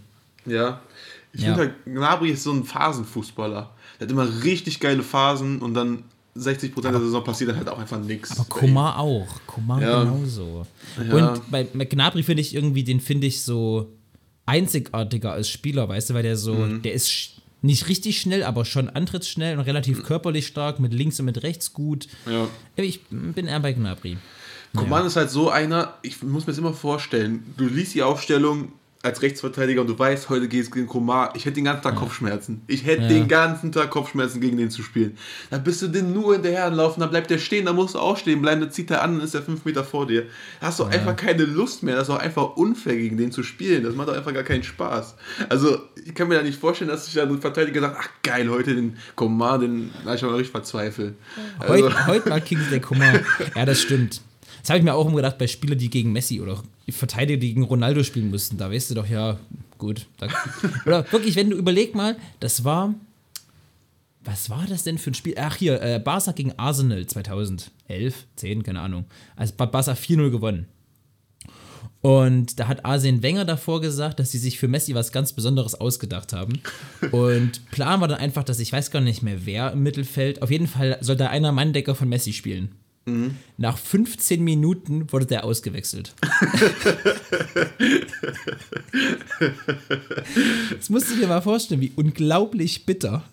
[0.46, 0.82] Ja.
[1.34, 1.48] Ich ja.
[1.48, 3.70] finde, halt, Gnabry ist so ein Phasenfußballer.
[4.00, 6.04] Der hat immer richtig geile Phasen und dann
[6.36, 8.38] 60 Prozent der Saison passiert dann halt auch einfach nichts.
[8.38, 9.28] Aber Komar auch.
[9.48, 10.04] Komar ja.
[10.04, 10.68] genauso.
[10.98, 11.34] Ja.
[11.34, 13.94] Und bei Gnabry finde ich irgendwie, den finde ich so
[14.46, 16.82] einzigartiger als Spieler, weißt du, weil der so, mhm.
[16.82, 20.04] der ist nicht richtig schnell, aber schon antrittsschnell und relativ mhm.
[20.04, 22.08] körperlich stark, mit links und mit rechts gut.
[22.30, 22.48] Ja.
[22.76, 24.18] Ich bin eher bei Gnabry.
[24.76, 25.08] Coman ja.
[25.08, 28.74] ist halt so einer, ich muss mir das immer vorstellen, du liest die Aufstellung,
[29.06, 31.94] als Rechtsverteidiger und du weißt, heute geht es gegen Komar, ich hätte den ganzen Tag
[31.94, 32.00] ja.
[32.00, 32.62] Kopfschmerzen.
[32.68, 33.08] Ich hätte ja.
[33.10, 35.18] den ganzen Tag Kopfschmerzen, gegen den zu spielen.
[35.52, 38.42] Dann bist du den nur hinterherlaufen, dann bleibt der stehen, dann musst du auch stehen
[38.42, 40.24] bleiben, dann zieht er an, dann ist er fünf Meter vor dir.
[40.60, 40.90] Da hast du ja.
[40.90, 43.84] einfach keine Lust mehr, das ist auch einfach unfair, gegen den zu spielen.
[43.84, 45.16] Das macht doch einfach gar keinen Spaß.
[45.50, 48.50] Also, ich kann mir da nicht vorstellen, dass sich dann ein Verteidiger sagt, ach geil,
[48.50, 51.16] heute den Komar, den, na, ich mal richtig verzweifelt.
[51.60, 51.74] Also.
[51.74, 53.14] Heute, heute mal King der Komar.
[53.56, 54.22] Ja, das stimmt.
[54.66, 57.50] Das habe ich mir auch immer gedacht bei Spielern, die gegen Messi oder Verteidiger, die
[57.50, 58.58] gegen Ronaldo spielen mussten.
[58.58, 59.38] Da weißt du doch, ja,
[59.78, 60.08] gut.
[60.88, 62.96] Oder wirklich, wenn du überleg mal, das war.
[64.24, 65.36] Was war das denn für ein Spiel?
[65.38, 69.06] Ach, hier, äh, Barca gegen Arsenal 2011, 10, keine Ahnung.
[69.36, 70.66] Also Barca 4-0 gewonnen.
[72.02, 75.76] Und da hat Arsene Wenger davor gesagt, dass sie sich für Messi was ganz Besonderes
[75.76, 76.60] ausgedacht haben.
[77.12, 80.42] Und Plan war dann einfach, dass ich weiß gar nicht mehr, wer im Mittelfeld.
[80.42, 82.70] Auf jeden Fall soll da einer Manndecker von Messi spielen.
[83.06, 83.38] Mhm.
[83.58, 86.14] Nach 15 Minuten wurde der ausgewechselt.
[90.76, 93.24] das musst du dir mal vorstellen, wie unglaublich bitter.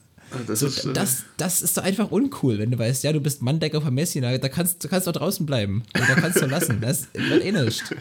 [0.47, 3.21] Das, so, ist, äh, das, das ist doch einfach uncool, wenn du weißt, ja, du
[3.21, 5.83] bist Manndecker von Messi, da kannst du kannst doch draußen bleiben.
[5.95, 6.81] Und da kannst du lassen.
[6.81, 7.83] Das wird eh nicht.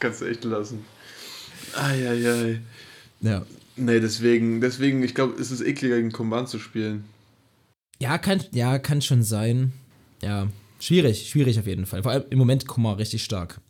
[0.00, 0.84] Kannst du echt lassen.
[1.74, 2.60] Eieiei.
[3.20, 3.46] Ja.
[3.76, 7.04] Nee, deswegen, deswegen, ich glaube, es ist ekliger, gegen Komban zu spielen.
[7.98, 9.72] Ja, kann, ja, kann schon sein.
[10.22, 10.48] Ja.
[10.82, 12.02] Schwierig, schwierig auf jeden Fall.
[12.02, 13.60] Vor allem im Moment Kummer richtig stark.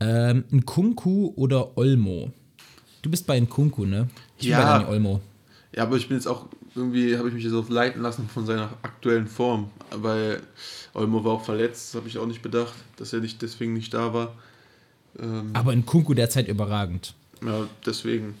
[0.00, 2.32] Ähm, ein Kunku oder Olmo?
[3.00, 4.08] Du bist bei Kunku, ne?
[4.38, 4.56] Ich ja.
[4.56, 5.20] bin bei Dani Olmo.
[5.72, 8.44] Ja, aber ich bin jetzt auch irgendwie, habe ich mich jetzt auch leiten lassen von
[8.44, 9.70] seiner aktuellen Form.
[9.92, 10.42] Weil
[10.94, 14.12] Olmo war auch verletzt, habe ich auch nicht bedacht, dass er nicht deswegen nicht da
[14.12, 14.34] war.
[15.20, 17.14] Ähm, aber in Kunku derzeit überragend.
[17.46, 18.34] Ja, deswegen.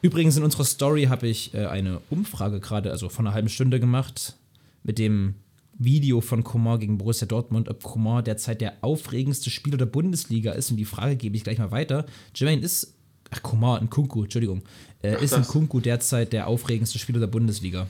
[0.00, 3.80] Übrigens in unserer Story habe ich äh, eine Umfrage gerade, also von einer halben Stunde
[3.80, 4.34] gemacht,
[4.82, 5.34] mit dem
[5.84, 10.70] Video von Coman gegen Borussia Dortmund, ob Coman derzeit der aufregendste Spieler der Bundesliga ist.
[10.70, 12.06] Und die Frage gebe ich gleich mal weiter.
[12.34, 12.94] Jermaine ist,
[13.30, 14.62] ach Coman, Kunku, Entschuldigung,
[15.02, 17.86] äh, ach, ist ein Kunku derzeit der aufregendste Spieler der Bundesliga?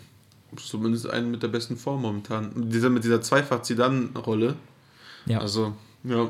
[0.57, 2.70] Zumindest einen mit der besten Form momentan.
[2.70, 4.57] Dieser, mit dieser Zweifach-Zidane-Rolle.
[5.26, 5.38] Ja.
[5.38, 5.74] Also,
[6.05, 6.28] ja,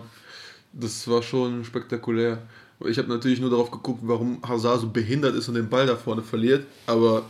[0.73, 2.43] das war schon spektakulär.
[2.87, 5.97] Ich habe natürlich nur darauf geguckt, warum Hazard so behindert ist und den Ball da
[5.97, 6.67] vorne verliert.
[6.87, 7.25] Aber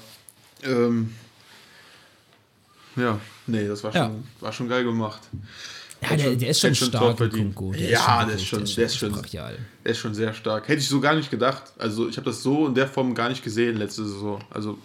[0.63, 1.13] ähm,
[2.97, 4.11] ja, nee, das war schon, ja.
[4.41, 5.21] war schon geil gemacht.
[6.03, 7.73] Ja, der, der, ist schon stark, Kunko.
[7.73, 10.67] Der ja, der, ist schon, der, ist schon, der ist schon sehr stark.
[10.67, 11.63] Hätte ich so gar nicht gedacht.
[11.79, 14.43] Also ich habe das so in der Form gar nicht gesehen letzte Saison.
[14.51, 14.79] Also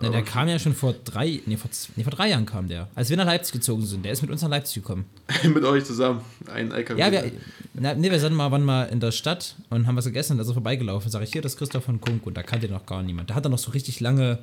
[0.00, 2.88] na, der kam ja schon vor drei, nee vor, nee, vor drei Jahren kam der.
[2.96, 4.04] Als wir nach Leipzig gezogen sind.
[4.04, 5.04] Der ist mit uns nach Leipzig gekommen.
[5.44, 6.20] mit euch zusammen.
[6.52, 6.98] Ein LKW.
[6.98, 7.30] Ja, wir,
[7.74, 10.42] na, nee, wir sind mal, waren mal in der Stadt und haben was gegessen da
[10.42, 11.10] ist er vorbeigelaufen.
[11.12, 12.28] Sag ich, hier, das ist Christoph von Kunko.
[12.28, 13.30] Und da kannte noch gar niemand.
[13.30, 14.40] Da hat er noch so richtig lange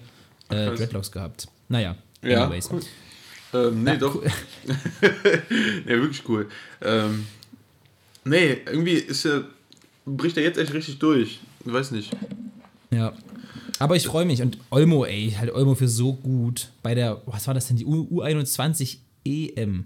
[0.48, 1.50] äh, Dreadlocks gehabt.
[1.68, 1.98] Naja.
[2.24, 2.70] Ja, Anyways.
[2.72, 2.82] cool.
[3.54, 4.16] Ähm, nee, ja, doch.
[4.16, 4.28] Cool.
[5.86, 6.48] nee, wirklich cool.
[6.82, 7.26] Ähm,
[8.24, 9.46] nee, irgendwie ist er,
[10.06, 11.40] bricht er jetzt echt richtig durch.
[11.66, 12.12] Ich weiß nicht.
[12.92, 13.14] Ja.
[13.80, 14.42] Aber ich freue mich.
[14.42, 16.70] Und Olmo, ey, halt Olmo für so gut.
[16.84, 19.86] Bei der, was war das denn, die U21 EM,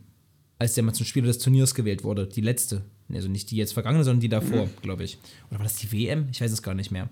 [0.60, 2.28] als der mal zum Spieler des Turniers gewählt wurde.
[2.28, 2.84] Die letzte.
[3.14, 4.82] Also nicht die jetzt vergangene, sondern die davor, mhm.
[4.82, 5.18] glaube ich.
[5.50, 6.28] Oder war das die WM?
[6.32, 7.10] Ich weiß es gar nicht mehr.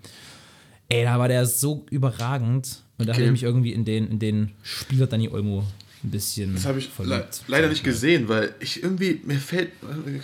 [0.90, 2.84] Ey, da war der so überragend.
[2.98, 3.22] Und da okay.
[3.22, 5.64] habe ich mich irgendwie in den, in den Spieler Dani Olmo
[6.04, 6.54] ein bisschen.
[6.54, 9.72] Das habe ich le leider nicht gesehen, weil ich irgendwie, mir fällt,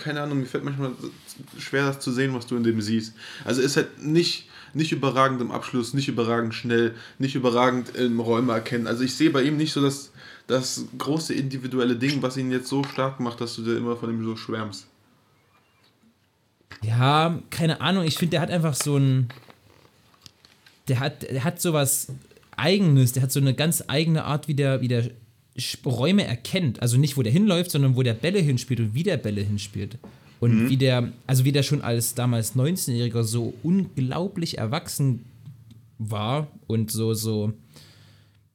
[0.02, 0.92] keine Ahnung, mir fällt manchmal
[1.58, 3.14] schwer, das zu sehen, was du in dem siehst.
[3.44, 8.52] Also ist halt nicht, nicht überragend im Abschluss, nicht überragend schnell, nicht überragend im Räume
[8.52, 8.86] erkennen.
[8.86, 10.12] Also ich sehe bei ihm nicht so das,
[10.46, 14.10] das große individuelle Ding, was ihn jetzt so stark macht, dass du dir immer von
[14.10, 14.86] ihm so schwärmst.
[16.82, 18.04] Ja, keine Ahnung.
[18.04, 19.28] Ich finde, der hat einfach so ein.
[20.88, 22.08] Der hat, der hat sowas
[22.56, 25.10] Eigenes, der hat so eine ganz eigene Art, wie der, wie der
[25.84, 26.82] Räume erkennt.
[26.82, 29.98] Also nicht, wo der hinläuft, sondern wo der Bälle hinspielt und wie der Bälle hinspielt.
[30.40, 30.70] Und mhm.
[30.70, 35.24] wie der, also wie der schon als damals 19-Jähriger so unglaublich erwachsen
[35.98, 37.52] war und so, so.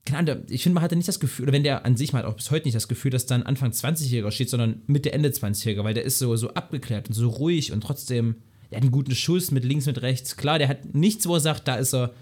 [0.03, 2.23] Keine Ahnung, ich finde, man hatte nicht das Gefühl, oder wenn der an sich, man
[2.23, 5.29] hat auch bis heute nicht das Gefühl, dass dann Anfang 20-Jähriger steht, sondern Mitte, Ende
[5.29, 8.35] 20-Jähriger, weil der ist so, so abgeklärt und so ruhig und trotzdem,
[8.69, 10.37] der hat einen guten Schuss mit links, mit rechts.
[10.37, 12.13] Klar, der hat nichts, wo er sagt, da ist er,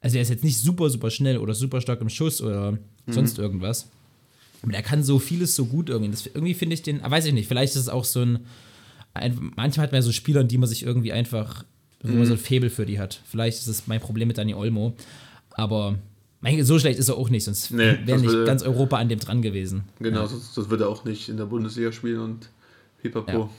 [0.00, 2.78] also er ist jetzt nicht super, super schnell oder super stark im Schuss oder mhm.
[3.08, 3.90] sonst irgendwas.
[4.64, 6.10] Aber er kann so vieles so gut irgendwie.
[6.10, 8.46] Das, irgendwie finde ich den, ah, weiß ich nicht, vielleicht ist es auch so ein,
[9.12, 11.64] ein manchmal hat man ja so Spieler, die man sich irgendwie einfach,
[12.02, 12.44] wo man so ein mhm.
[12.44, 13.20] Faible für die hat.
[13.26, 14.94] Vielleicht ist es mein Problem mit Dani Olmo.
[15.50, 15.98] Aber
[16.62, 19.18] so schlecht ist er auch nicht, sonst nee, wäre nicht würde, ganz Europa an dem
[19.18, 19.84] dran gewesen.
[20.00, 20.28] Genau, ja.
[20.28, 22.48] sonst, sonst würde er auch nicht in der Bundesliga spielen und
[23.02, 23.50] pipapo.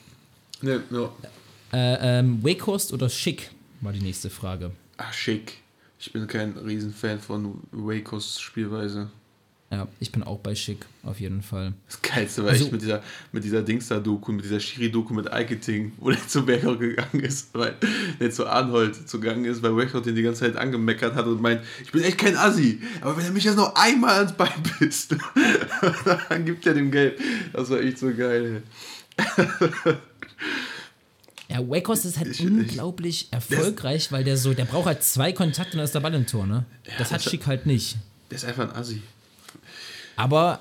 [0.61, 0.77] Ja.
[0.77, 1.11] Nee, ja.
[1.71, 4.71] Äh, ähm, Wakehorst oder Schick war die nächste Frage.
[4.97, 5.53] Ach, Schick.
[5.99, 9.09] Ich bin kein Riesenfan von Wakos Spielweise.
[9.71, 11.73] Ja, ich bin auch bei Schick, auf jeden Fall.
[11.87, 13.01] Das Geilste war also, echt mit dieser,
[13.31, 17.75] mit dieser Dings-Doku, mit dieser Shiri-Doku mit Eiketing, wo der zu Berghaus gegangen ist, weil
[18.19, 21.61] der zu Arnold zugangen ist, weil Berghaus den die ganze Zeit angemeckert hat und meint,
[21.83, 25.15] ich bin echt kein Assi, aber wenn er mich jetzt noch einmal ans Bein pisst,
[26.29, 27.19] dann gibt er dem Geld.
[27.51, 28.61] Das war echt so geil.
[31.47, 35.31] Ja, Wakehorse ist halt ich, unglaublich ich, erfolgreich, weil der so, der braucht halt zwei
[35.31, 36.65] Kontakte und dann ist der Ball im Tor, ne?
[36.85, 37.97] Ja, das hat Schick halt nicht.
[38.29, 39.01] Der ist einfach ein Assi.
[40.15, 40.59] Aber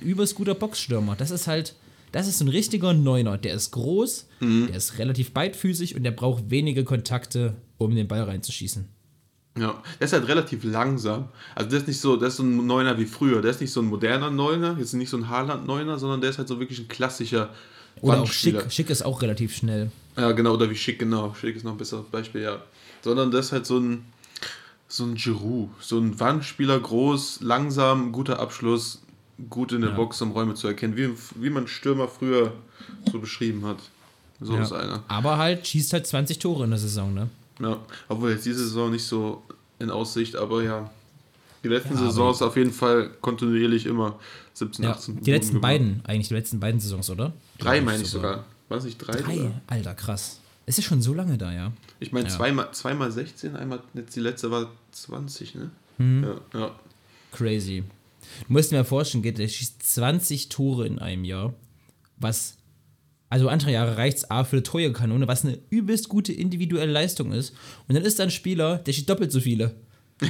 [0.00, 1.14] übelst guter Boxstürmer.
[1.16, 1.74] Das ist halt,
[2.12, 3.38] das ist ein richtiger Neuner.
[3.38, 4.68] Der ist groß, mhm.
[4.68, 8.88] der ist relativ beidfüßig und der braucht wenige Kontakte, um den Ball reinzuschießen.
[9.58, 11.28] Ja, der ist halt relativ langsam.
[11.54, 13.42] Also der ist nicht so, der ist so ein Neuner wie früher.
[13.42, 16.38] Der ist nicht so ein moderner Neuner, jetzt nicht so ein Haaland-Neuner, sondern der ist
[16.38, 17.50] halt so wirklich ein klassischer
[18.00, 18.70] Oder auch Schick.
[18.70, 19.90] Schick ist auch relativ schnell.
[20.16, 21.34] Ja, genau, oder wie Schick, genau.
[21.34, 22.62] Schick ist noch ein besseres Beispiel, ja.
[23.02, 24.04] Sondern das ist halt so ein,
[24.88, 29.02] so ein Giroud, so ein Wandspieler, groß, langsam, guter Abschluss,
[29.50, 29.96] gut in der ja.
[29.96, 32.52] Box, um Räume zu erkennen, wie, wie man Stürmer früher
[33.10, 33.78] so beschrieben hat.
[34.40, 34.62] So ja.
[34.62, 35.02] ist einer.
[35.08, 37.28] Aber halt schießt halt 20 Tore in der Saison, ne?
[37.60, 39.42] Ja, obwohl jetzt diese Saison nicht so
[39.78, 40.90] in Aussicht, aber ja.
[41.64, 44.18] Die letzten ja, Saisons auf jeden Fall kontinuierlich immer
[44.54, 45.22] 17, ja, 18.
[45.22, 47.32] Die letzten beiden, eigentlich die letzten beiden Saisons, oder?
[47.58, 48.44] Drei meine ich sogar.
[48.68, 49.16] War es nicht drei?
[49.16, 49.40] Drei?
[49.40, 49.60] Oder?
[49.66, 50.38] Alter, krass.
[50.68, 51.72] Ist ja schon so lange da, ja.
[51.98, 52.36] Ich meine, ja.
[52.36, 55.70] zweimal, zweimal 16, einmal, jetzt die letzte war 20, ne?
[55.96, 56.24] Mhm.
[56.24, 56.78] Ja, ja.
[57.32, 57.84] Crazy.
[58.46, 61.54] Du musst dir mal vorstellen, geht, der schießt 20 Tore in einem Jahr.
[62.18, 62.58] Was,
[63.30, 67.32] also andere Jahre reicht es A für eine Torjägerkanone, was eine übelst gute individuelle Leistung
[67.32, 67.56] ist.
[67.88, 69.74] Und dann ist da ein Spieler, der schießt doppelt so viele.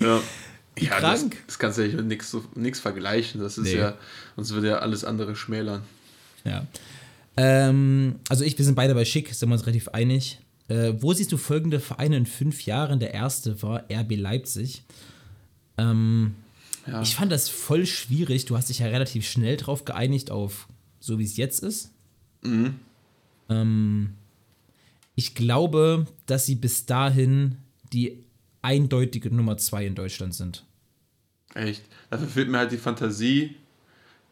[0.00, 0.20] ja.
[0.76, 1.30] Wie ja, krank.
[1.30, 2.22] Das, das, kannst du ja mit
[2.56, 3.40] nichts vergleichen.
[3.40, 3.78] Das ist nee.
[3.78, 3.96] ja,
[4.36, 5.82] uns würde ja alles andere schmälern.
[6.44, 6.66] Ja.
[7.36, 10.38] Ähm, also ich, wir sind beide bei Schick, sind wir uns relativ einig.
[10.68, 13.00] Äh, wo siehst du folgende Vereine in fünf Jahren?
[13.00, 14.84] Der erste war RB Leipzig.
[15.76, 16.34] Ähm,
[16.86, 17.02] ja.
[17.02, 18.46] Ich fand das voll schwierig.
[18.46, 20.68] Du hast dich ja relativ schnell drauf geeinigt, auf
[21.00, 21.90] so wie es jetzt ist.
[22.42, 22.76] Mhm.
[23.48, 24.14] Ähm,
[25.14, 27.56] ich glaube, dass sie bis dahin
[27.92, 28.24] die
[28.62, 30.64] eindeutige Nummer zwei in Deutschland sind.
[31.54, 31.82] Echt?
[32.10, 33.56] Dafür fehlt mir halt die Fantasie,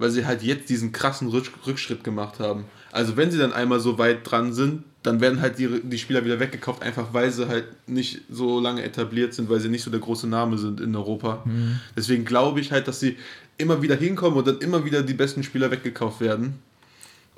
[0.02, 2.64] weil sie halt jetzt diesen krassen Rückschritt gemacht haben.
[2.90, 6.24] Also wenn sie dann einmal so weit dran sind, dann werden halt die, die Spieler
[6.24, 9.90] wieder weggekauft, einfach weil sie halt nicht so lange etabliert sind, weil sie nicht so
[9.92, 11.42] der große Name sind in Europa.
[11.44, 11.78] Mhm.
[11.96, 13.16] Deswegen glaube ich halt, dass sie
[13.58, 16.58] immer wieder hinkommen und dann immer wieder die besten Spieler weggekauft werden.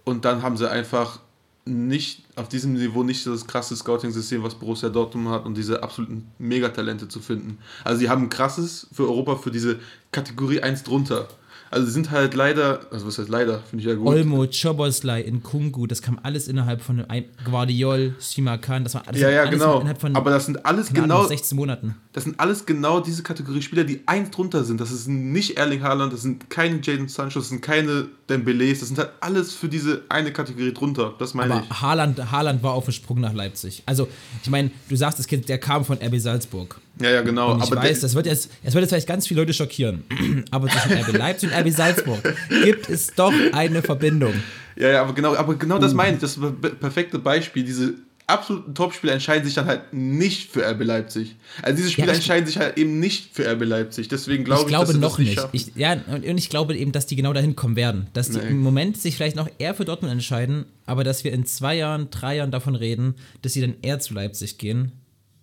[0.05, 1.20] Und dann haben sie einfach
[1.66, 6.31] nicht auf diesem Niveau nicht das krasse Scouting-System, was Borussia Dortmund hat und diese absoluten
[6.38, 7.59] Megatalente zu finden.
[7.85, 9.79] Also sie haben ein krasses für Europa für diese
[10.12, 11.29] Kategorie 1 drunter.
[11.75, 14.07] Also sie sind halt leider, also was heißt leider, finde ich ja gut.
[14.07, 19.29] Olmo, Choboslai, Nkungu, das kam alles innerhalb von einem Guardiol, Simakan, das war alles, ja,
[19.29, 19.81] ja, alles genau.
[19.81, 21.97] innerhalb von Aber das sind alles genau Ahnung, 16 Monaten.
[22.13, 24.81] Das sind alles genau diese Kategorie Spieler, die eins drunter sind.
[24.81, 28.89] Das ist nicht Erling Haaland, das sind keine Jaden Sancho, das sind keine Dembélés, das
[28.89, 31.15] sind halt alles für diese eine Kategorie drunter.
[31.19, 31.83] Das meine Aber ich.
[31.83, 33.83] Haaland, Haaland war auf dem Sprung nach Leipzig.
[33.85, 34.07] Also,
[34.45, 36.81] ich meine, du sagst, das Kind, der kam von RB Salzburg.
[37.01, 37.53] Ja, ja, genau.
[37.53, 40.05] Und ich aber weiß, das wird, jetzt, das wird jetzt vielleicht ganz viele Leute schockieren.
[40.51, 44.35] aber zwischen RB Leipzig und RB Salzburg gibt es doch eine Verbindung.
[44.77, 46.21] Ja, ja, aber genau, aber genau das meine ich.
[46.21, 46.39] Das
[46.81, 47.65] perfekte Beispiel.
[47.65, 47.95] Diese
[48.27, 51.37] absoluten Topspiele entscheiden sich dann halt nicht für RB Leipzig.
[51.63, 54.09] Also diese Spiele ja, entscheiden sich halt eben nicht für RB Leipzig.
[54.09, 55.53] Deswegen glaube ich, glaube dass noch das nicht.
[55.53, 55.69] nicht.
[55.69, 58.07] Ich, ja, und ich glaube eben, dass die genau dahin kommen werden.
[58.13, 58.49] Dass die nee.
[58.49, 62.09] im Moment sich vielleicht noch eher für Dortmund entscheiden, aber dass wir in zwei Jahren,
[62.11, 64.93] drei Jahren davon reden, dass sie dann eher zu Leipzig gehen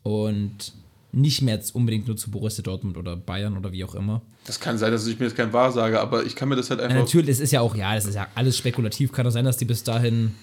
[0.04, 0.74] und
[1.14, 4.22] nicht mehr jetzt unbedingt nur zu Borussia Dortmund oder Bayern oder wie auch immer.
[4.46, 6.70] Das kann sein, dass ich mir jetzt kein Wahr sage, aber ich kann mir das
[6.70, 6.96] halt einfach.
[6.96, 9.12] Ja, natürlich, es ist ja auch, ja, das ist ja alles spekulativ.
[9.12, 10.34] Kann auch sein, dass die bis dahin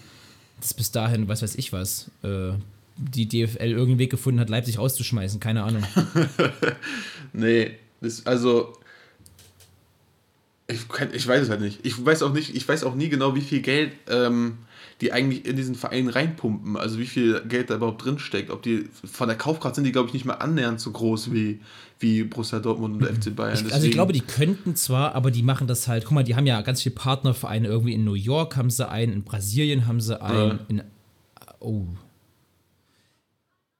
[0.60, 2.52] dass bis dahin, was weiß ich was, äh,
[2.96, 5.38] die DFL irgendeinen Weg gefunden hat, Leipzig rauszuschmeißen.
[5.38, 5.84] Keine Ahnung.
[7.32, 8.72] nee, das, also.
[10.66, 10.80] Ich,
[11.12, 11.86] ich weiß es halt nicht.
[11.86, 14.58] Ich weiß auch nicht, ich weiß auch nie genau, wie viel Geld ähm,
[15.00, 16.76] die eigentlich in diesen Verein reinpumpen.
[16.76, 18.50] Also wie viel Geld da überhaupt drinsteckt.
[18.50, 21.60] Ob die von der Kaufkraft sind die, glaube ich, nicht mal annähernd so groß wie,
[22.00, 23.64] wie Borussia Dortmund und FC Bayern.
[23.64, 26.34] Ich, also ich glaube, die könnten zwar, aber die machen das halt, guck mal, die
[26.34, 27.68] haben ja ganz viele Partnervereine.
[27.68, 30.58] Irgendwie in New York haben sie einen, in Brasilien haben sie einen, ja.
[30.68, 30.82] in.
[31.60, 31.86] Oh.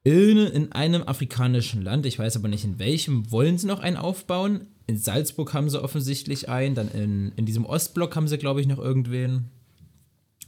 [0.03, 3.97] In, in einem afrikanischen Land, ich weiß aber nicht in welchem, wollen sie noch einen
[3.97, 4.67] aufbauen.
[4.87, 8.67] In Salzburg haben sie offensichtlich einen, dann in, in diesem Ostblock haben sie, glaube ich,
[8.67, 9.51] noch irgendwen.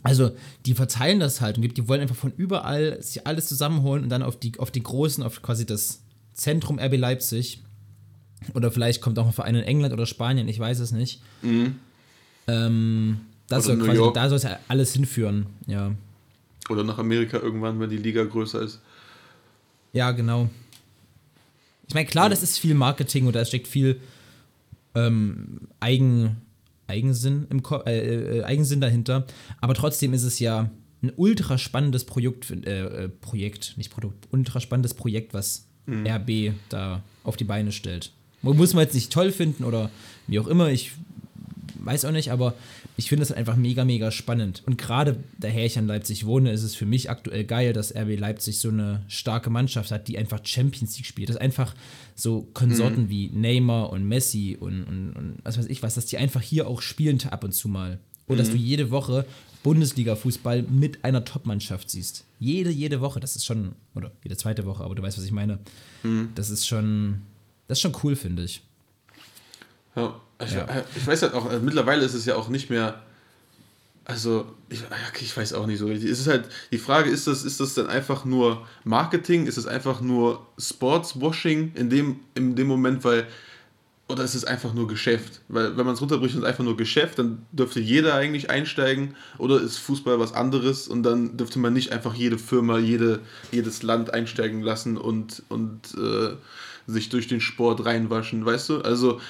[0.04, 0.32] Also,
[0.66, 4.24] die verteilen das halt und die wollen einfach von überall sich alles zusammenholen und dann
[4.24, 6.02] auf die, auf die großen, auf quasi das
[6.34, 7.62] Zentrum RB Leipzig.
[8.56, 11.22] Oder vielleicht kommt auch ein Verein in England oder Spanien, ich weiß es nicht.
[11.44, 11.76] Mhm.
[12.48, 15.92] Ähm, das soll quasi, da soll es ja alles hinführen, ja.
[16.70, 18.80] Oder nach Amerika irgendwann, wenn die Liga größer ist.
[19.94, 20.50] Ja, genau.
[21.88, 24.00] Ich meine, klar, das ist viel Marketing und da steckt viel
[24.96, 26.38] ähm, Eigen,
[26.92, 29.26] Eigensinn, im Ko äh, äh, Eigensinn dahinter.
[29.60, 30.70] Aber trotzdem ist es ja
[31.02, 36.06] ein ultra spannendes Projekt, äh, äh, Projekt, nicht Produkt, ultra spannendes Projekt, was mhm.
[36.06, 38.12] RB da auf die Beine stellt.
[38.44, 39.92] Muss man jetzt nicht toll finden oder
[40.28, 40.94] wie auch immer, ich
[41.84, 42.54] weiß auch nicht, aber
[42.98, 44.64] ich finde es einfach mega, mega spannend.
[44.66, 48.20] Und gerade daher ich an Leipzig wohne, ist es für mich aktuell geil, dass RB
[48.20, 51.30] Leipzig so eine starke Mannschaft hat, die einfach Champions League spielt.
[51.30, 51.76] Das ist einfach
[52.16, 53.10] so Konsorten mhm.
[53.10, 56.68] wie Neymar und Messi und, und, und, was weiß ich was, dass die einfach hier
[56.68, 58.00] auch spielen ab und zu mal.
[58.28, 58.40] Oder mhm.
[58.40, 59.26] dass du jede Woche
[59.64, 62.26] Bundesliga-Fußball mit einer Top-Mannschaft siehst.
[62.40, 65.32] Jede, jede Woche, das ist schon, oder jede zweite Woche, aber du weißt, was ich
[65.32, 65.60] meine.
[66.04, 66.30] Mhm.
[66.36, 67.22] Das ist schon,
[67.68, 68.62] das ist schon cool, finde ich.
[69.96, 70.68] Ja, ich, ja.
[70.96, 73.02] ich weiß halt auch, also mittlerweile ist es ja auch nicht mehr,
[74.06, 74.84] also, ich,
[75.22, 76.10] ich weiß auch nicht so richtig.
[76.10, 79.46] Es ist halt, die Frage ist das, ist das dann einfach nur Marketing?
[79.46, 83.28] Ist es einfach nur Sportswashing in dem, in dem Moment, weil,
[84.10, 85.42] oder ist es einfach nur Geschäft?
[85.50, 89.16] Weil, wenn man es runterbricht, ist es einfach nur Geschäft, dann dürfte jeder eigentlich einsteigen,
[89.38, 93.20] oder ist Fußball was anderes und dann dürfte man nicht einfach jede Firma, jede,
[93.52, 96.36] jedes Land einsteigen lassen und, und äh,
[96.88, 98.82] sich durch den Sport reinwaschen, weißt du?
[98.82, 99.22] Also,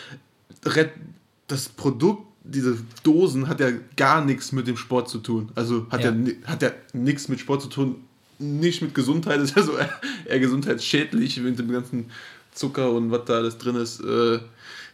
[1.48, 5.52] das Produkt, diese Dosen, hat ja gar nichts mit dem Sport zu tun.
[5.56, 7.96] Also hat ja, ja hat ja nichts mit Sport zu tun,
[8.40, 9.74] nicht mit Gesundheit, ist ja so
[10.26, 12.06] eher, gesundheitsschädlich mit dem ganzen
[12.54, 14.02] Zucker und was da alles drin ist.
[14.02, 14.40] Äh,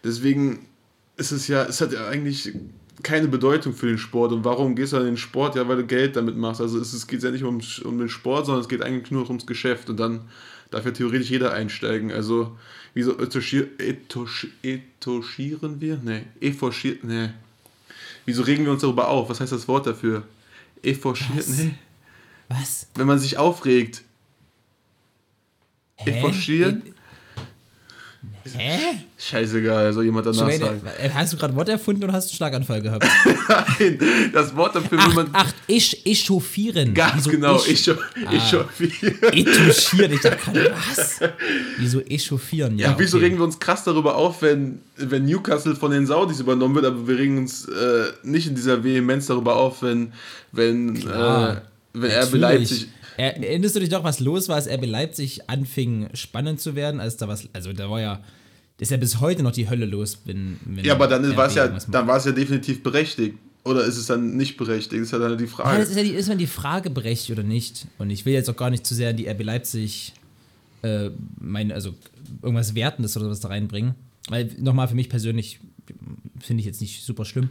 [0.03, 0.67] deswegen
[1.15, 2.53] ist es ja, es hat ja eigentlich
[3.03, 4.31] keine Bedeutung für den Sport.
[4.31, 5.55] Und warum gehst du an den Sport?
[5.55, 6.61] Ja, weil du Geld damit machst.
[6.61, 9.27] Also es, es geht ja nicht um, um den Sport, sondern es geht eigentlich nur
[9.27, 9.89] ums Geschäft.
[9.89, 10.21] Und dann
[10.71, 12.11] darf ja theoretisch jeder einsteigen.
[12.11, 12.57] Also
[12.97, 13.69] Wieso etoschieren
[15.79, 15.97] wir?
[16.03, 17.29] Nee, eforchiert, nee.
[18.25, 19.29] Wieso regen wir uns darüber auf?
[19.29, 20.27] Was heißt das Wort dafür?
[20.81, 21.75] Eforchiert, nee.
[22.49, 22.87] Was?
[22.95, 24.01] Wenn man sich aufregt.
[25.97, 26.23] Hä?
[28.55, 28.99] Hä?
[29.17, 30.81] Scheißegal, soll jemand danach Schweine, sagen.
[31.01, 33.05] Äh, hast du gerade Wort erfunden oder hast du einen Schlaganfall gehabt?
[33.79, 33.99] Nein,
[34.33, 35.29] das Wort dafür, ach, man.
[35.33, 36.93] Ach, ich, echauffieren.
[36.93, 39.21] Ganz Wieso genau, ich, ah, echauffieren.
[39.33, 41.19] Echauffieren, ich dachte gerade, was?
[41.77, 42.77] Wieso echauffieren?
[42.77, 43.25] Ja, ja wieso okay.
[43.25, 47.07] regen wir uns krass darüber auf, wenn, wenn Newcastle von den Saudis übernommen wird, aber
[47.07, 50.13] wir regen uns äh, nicht in dieser Vehemenz darüber auf, wenn,
[50.51, 51.55] wenn, äh,
[51.93, 56.61] wenn er Leipzig Erinnerst du dich doch, was los war, als RB Leipzig anfing spannend
[56.61, 58.21] zu werden, als da was, also da war ja,
[58.79, 61.55] ist ja bis heute noch die Hölle los, wenn, wenn Ja, aber dann war es
[61.55, 63.37] ja, dann war es ja definitiv berechtigt.
[63.63, 65.01] Oder ist es dann nicht berechtigt?
[65.01, 65.77] Das ist ja dann die Frage.
[65.77, 67.85] Ja, ist ja die, ist man die Frage berechtigt oder nicht.
[67.97, 70.13] Und ich will jetzt auch gar nicht zu sehr in die RB Leipzig
[70.83, 71.09] äh,
[71.41, 71.93] mein, also
[72.41, 73.95] irgendwas Wertendes oder was da reinbringen.
[74.29, 75.59] Weil nochmal für mich persönlich
[76.39, 77.49] finde ich jetzt nicht super schlimm.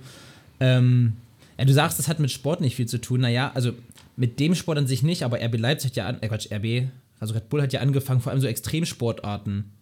[0.59, 1.15] Ähm,
[1.59, 3.21] ja, du sagst, das hat mit Sport nicht viel zu tun.
[3.21, 3.73] Naja, also
[4.17, 6.89] mit dem Sport an sich nicht, aber RB Leipzig hat ja, an, äh Quatsch, RB,
[7.21, 9.73] also Red Bull hat ja angefangen, vor allem so Extremsportarten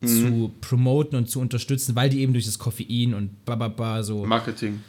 [0.00, 0.06] mhm.
[0.06, 4.24] zu promoten und zu unterstützen, weil die eben durch das Koffein und bababa so.
[4.24, 4.80] Marketing.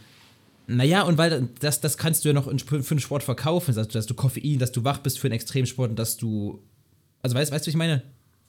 [0.67, 4.13] Naja, und weil das, das kannst du ja noch für den Sport verkaufen, dass du
[4.13, 6.61] Koffein, dass du wach bist für einen Extremsport und dass du.
[7.21, 8.03] Also weißt, weißt du, was ich meine?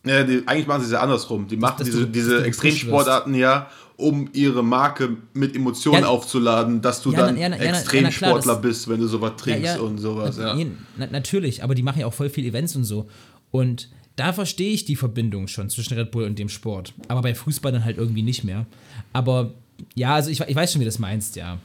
[0.04, 1.46] Ja, die, eigentlich machen sie es ja andersrum.
[1.46, 7.02] Die machen diese, du, diese Extremsportarten ja, um ihre Marke mit Emotionen ja, aufzuladen, dass
[7.02, 10.38] du ja, dann ja, Extremsportler bist, wenn du sowas trinkst und sowas.
[10.38, 13.08] Nee, na, natürlich, aber die machen ja auch voll viele Events und so.
[13.50, 16.94] Und da verstehe ich die Verbindung schon zwischen Red Bull und dem Sport.
[17.08, 18.66] Aber bei Fußball dann halt irgendwie nicht mehr.
[19.12, 19.52] Aber
[19.94, 21.58] ja, also ich, ich weiß schon, wie du das meinst, ja.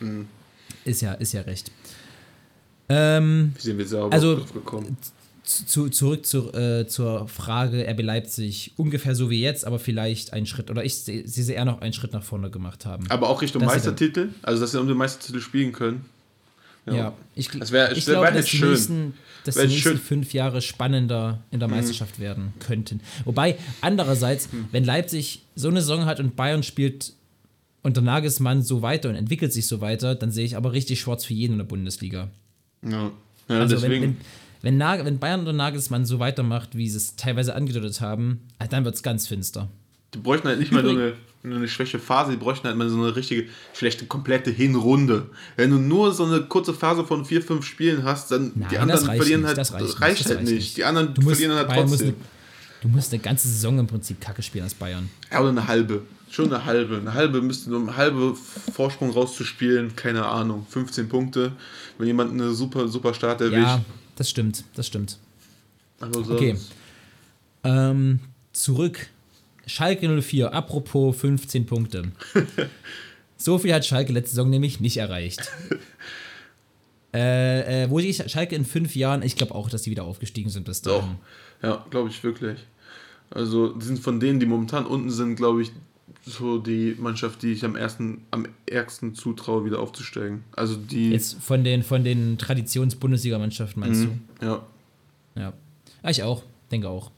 [0.00, 0.26] Mhm.
[0.84, 1.70] Ist ja, ist ja recht.
[2.88, 4.96] Ähm, wie sind wir sauber also, gekommen?
[5.44, 10.46] Zu, zurück zu, äh, zur Frage RB Leipzig, ungefähr so wie jetzt, aber vielleicht einen
[10.46, 13.04] Schritt, oder ich sehe sie eher noch einen Schritt nach vorne gemacht haben.
[13.08, 14.30] Aber auch Richtung dass Meistertitel?
[14.42, 16.04] Also, dass sie um den Meistertitel spielen können?
[16.86, 19.14] Ja, ja ich, das wär, ich glaube, dass, die nächsten,
[19.44, 19.98] dass die nächsten schön.
[19.98, 21.74] fünf Jahre spannender in der mhm.
[21.74, 22.22] Meisterschaft mhm.
[22.22, 23.00] werden könnten.
[23.24, 24.66] Wobei, andererseits, mhm.
[24.70, 27.12] wenn Leipzig so eine Saison hat und Bayern spielt
[27.82, 31.24] unter Nagelsmann so weiter und entwickelt sich so weiter, dann sehe ich aber richtig schwarz
[31.24, 32.30] für jeden in der Bundesliga.
[32.82, 33.10] Ja,
[33.48, 33.92] ja also deswegen.
[33.92, 34.16] Wenn, wenn,
[34.62, 38.66] wenn, Nagel, wenn Bayern oder Nagelsmann so weitermacht, wie sie es teilweise angedeutet haben, ah,
[38.66, 39.68] dann wird es ganz finster.
[40.14, 42.96] Die bräuchten halt nicht mal so eine, eine schwäche Phase, die bräuchten halt mal so
[42.96, 45.30] eine richtige, schlechte, komplette Hinrunde.
[45.56, 48.78] Wenn du nur so eine kurze Phase von vier, fünf Spielen hast, dann Nein, die
[48.78, 50.52] anderen verlieren nicht, halt, das reicht, das reicht halt nicht.
[50.52, 50.76] nicht.
[50.76, 52.14] Die anderen verlieren halt Bayern trotzdem.
[52.82, 55.08] du musst eine ganze Saison im Prinzip Kacke spielen als Bayern.
[55.30, 56.02] Ja, oder eine halbe.
[56.30, 56.96] Schon eine halbe.
[56.96, 58.34] Eine halbe müsste um einen halbe
[58.72, 60.66] Vorsprung rauszuspielen, keine Ahnung.
[60.68, 61.52] 15 Punkte.
[61.98, 63.60] Wenn jemand eine super, super Start erwischt.
[63.60, 63.84] Ja,
[64.22, 65.18] das stimmt, das stimmt.
[65.98, 66.56] Also okay.
[67.64, 68.20] Ähm,
[68.52, 69.08] zurück.
[69.66, 72.12] Schalke 04, apropos 15 Punkte.
[73.36, 75.50] so viel hat Schalke letzte Saison nämlich nicht erreicht.
[77.12, 80.50] äh, äh, wo ich Schalke in fünf Jahren, ich glaube auch, dass die wieder aufgestiegen
[80.50, 81.16] sind bis dahin.
[81.60, 81.68] Doch.
[81.68, 82.60] Ja, glaube ich wirklich.
[83.28, 85.72] Also sind von denen, die momentan unten sind, glaube ich,
[86.24, 90.44] so die Mannschaft, die ich am ersten, am ärgsten zutraue, wieder aufzusteigen.
[90.54, 91.10] Also die.
[91.10, 94.46] Jetzt von den, von den Traditions-Bundesliga-Mannschaften meinst mhm, du?
[94.46, 94.62] Ja.
[95.34, 95.52] Ja.
[96.10, 97.10] Ich auch, denke auch.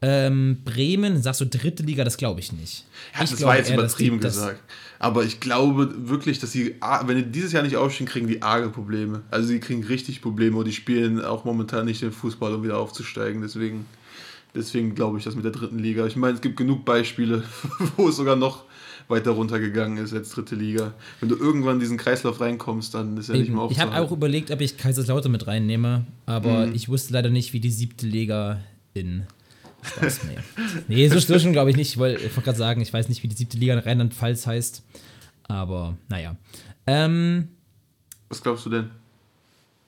[0.00, 2.84] Ähm, Bremen, sagst du dritte Liga, das glaube ich nicht.
[3.14, 4.62] Ja, ich das war jetzt eher, übertrieben gesagt.
[5.00, 8.68] Aber ich glaube wirklich, dass sie, wenn die dieses Jahr nicht aufstehen, kriegen die arge
[8.68, 9.22] Probleme.
[9.30, 12.78] Also sie kriegen richtig Probleme und die spielen auch momentan nicht den Fußball, um wieder
[12.78, 13.42] aufzusteigen.
[13.42, 13.86] Deswegen.
[14.54, 16.06] Deswegen glaube ich das mit der dritten Liga.
[16.06, 17.44] Ich meine, es gibt genug Beispiele,
[17.96, 18.64] wo es sogar noch
[19.08, 20.94] weiter runtergegangen ist als dritte Liga.
[21.20, 23.92] Wenn du irgendwann in diesen Kreislauf reinkommst, dann ist ja nicht mehr aufzuhalten.
[23.92, 26.74] Ich habe auch überlegt, ob ich Kaiserslautern mit reinnehme, aber mhm.
[26.74, 28.60] ich wusste leider nicht, wie die siebte Liga
[28.94, 29.24] in
[29.82, 30.38] Spaß, nee.
[30.88, 31.92] nee, so zwischen glaube ich nicht.
[31.92, 34.82] Ich wollte gerade sagen, ich weiß nicht, wie die siebte Liga in Rheinland-Pfalz heißt.
[35.44, 36.36] Aber naja.
[36.86, 37.48] Ähm,
[38.28, 38.90] Was glaubst du denn?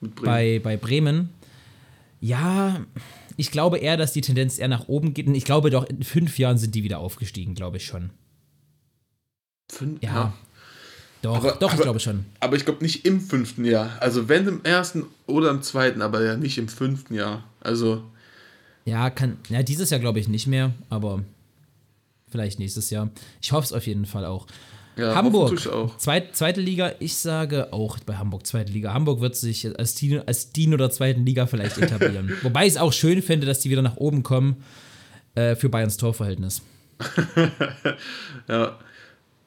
[0.00, 0.24] Bremen?
[0.24, 1.30] Bei, bei Bremen.
[2.20, 2.80] Ja,
[3.37, 5.26] ich glaube eher, dass die Tendenz eher nach oben geht.
[5.26, 8.11] Und ich glaube doch, in fünf Jahren sind die wieder aufgestiegen, glaube ich schon.
[9.70, 10.03] Fünf?
[10.03, 10.14] Ja.
[10.14, 10.35] ja.
[11.22, 12.24] Doch, aber, doch, aber, ich glaube schon.
[12.41, 13.91] Aber ich glaube nicht im fünften Jahr.
[14.01, 17.45] Also wenn im ersten oder im zweiten, aber ja nicht im fünften Jahr.
[17.61, 18.03] Also.
[18.87, 19.37] Ja, kann.
[19.49, 21.22] Ja, dieses Jahr glaube ich nicht mehr, aber
[22.31, 23.11] vielleicht nächstes Jahr.
[23.43, 24.47] Ich hoffe es auf jeden Fall auch.
[24.97, 25.59] Ja, Hamburg,
[25.99, 28.93] zweit, zweite Liga, ich sage auch bei Hamburg zweite Liga.
[28.93, 32.32] Hamburg wird sich als Dino, als Dino der zweiten Liga vielleicht etablieren.
[32.43, 34.62] Wobei ich es auch schön finde, dass die wieder nach oben kommen
[35.34, 36.62] äh, für Bayerns Torverhältnis.
[38.49, 38.78] ja.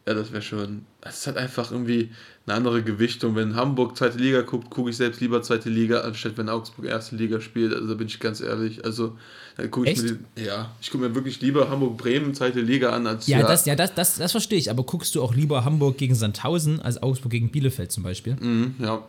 [0.08, 0.86] ja, das wäre schon.
[1.06, 2.12] Es hat einfach irgendwie
[2.46, 3.36] eine andere Gewichtung.
[3.36, 7.16] Wenn Hamburg zweite Liga guckt, gucke ich selbst lieber zweite Liga, anstatt wenn Augsburg erste
[7.18, 7.74] Liga spielt.
[7.74, 8.86] Also da bin ich ganz ehrlich.
[8.86, 9.18] Also
[9.58, 13.06] dann gucke ich mir die, ja, ich gucke mir wirklich lieber Hamburg-Bremen zweite Liga an
[13.06, 13.40] als ja.
[13.40, 14.70] Ja, das, ja das, das, das verstehe ich.
[14.70, 18.38] Aber guckst du auch lieber Hamburg gegen Sandhausen als Augsburg gegen Bielefeld zum Beispiel?
[18.40, 19.04] Mhm, ja.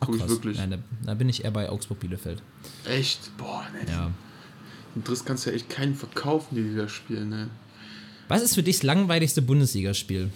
[0.00, 0.58] Gucke ich wirklich.
[0.58, 2.42] Nein, da, da, bin ich eher bei Augsburg-Bielefeld.
[2.84, 3.36] Echt?
[3.38, 3.90] Boah, ne.
[3.90, 4.10] Ja.
[4.94, 7.48] Und das kannst du ja echt keinen verkaufen, die, die da spielen, ne?
[8.28, 10.30] Was ist für dich das langweiligste Bundesligaspiel?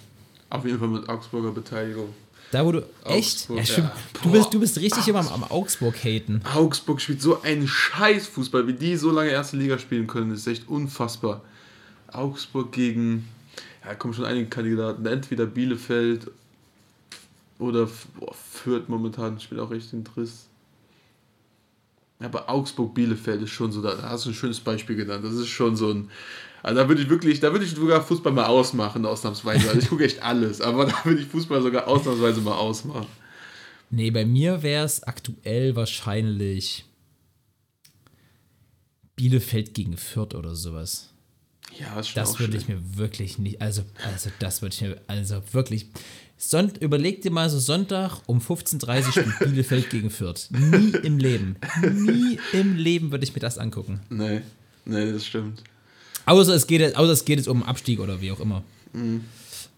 [0.51, 2.15] Auf jeden Fall mit Augsburger Beteiligung.
[2.53, 2.83] Da, wo du.
[3.05, 3.49] Echt?
[3.51, 3.93] Ja, ja.
[4.23, 5.97] Du, bist, du bist richtig immer am, am Augsburg.
[6.55, 10.31] Augsburg spielt so einen Scheißfußball, wie die so lange erste Liga spielen können.
[10.31, 11.43] Das ist echt unfassbar.
[12.13, 13.29] Augsburg gegen.
[13.85, 15.05] Ja, kommen schon einige Kandidaten.
[15.07, 16.31] Entweder Bielefeld
[17.59, 17.89] oder
[18.19, 20.47] boah, Fürth momentan spielt auch echt den Driss.
[22.19, 25.25] Aber Augsburg-Bielefeld ist schon so, da hast du ein schönes Beispiel genannt.
[25.25, 26.11] Das ist schon so ein
[26.67, 29.69] also da würde ich wirklich, da würde ich sogar Fußball mal ausmachen, ausnahmsweise.
[29.69, 33.07] Also ich gucke echt alles, aber da würde ich Fußball sogar ausnahmsweise mal ausmachen.
[33.89, 36.85] Nee, bei mir wäre es aktuell wahrscheinlich
[39.15, 41.11] Bielefeld gegen Fürth oder sowas.
[41.79, 45.01] Ja, ist schon Das würde ich mir wirklich nicht, also, also das würde ich mir,
[45.07, 45.87] also wirklich.
[46.37, 50.49] Sonnt, überleg dir mal so Sonntag um 15.30 Uhr spielt Bielefeld gegen Fürth.
[50.51, 51.59] Nie im Leben.
[51.81, 54.01] Nie im Leben würde ich mir das angucken.
[54.11, 54.41] Nee,
[54.85, 55.63] nee, das stimmt.
[56.27, 58.63] Außer es geht, außer es geht jetzt um Abstieg oder wie auch immer.
[58.93, 59.23] Mhm.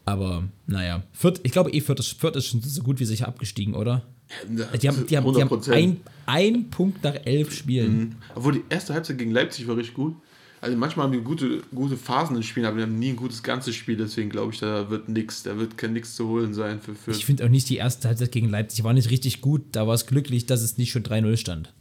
[0.04, 3.28] Aber naja, Fürth, ich glaube eh Fürth ist, Fürth ist schon so gut wie sicher
[3.28, 4.02] abgestiegen, oder?
[4.48, 7.98] Die haben, die haben, die haben ein, ein Punkt nach elf Spielen.
[7.98, 8.16] Mhm.
[8.34, 10.16] Obwohl die erste Halbzeit gegen Leipzig war richtig gut.
[10.60, 13.42] Also manchmal haben die gute, gute Phasen in Spielen, aber die haben nie ein gutes
[13.42, 16.80] ganzes Spiel, deswegen glaube ich, da wird nichts, da wird kein nichts zu holen sein
[16.80, 17.16] für Fürth.
[17.16, 19.94] Ich finde auch nicht die erste Halbzeit gegen Leipzig war nicht richtig gut, da war
[19.94, 21.72] es glücklich, dass es nicht schon 3-0 stand.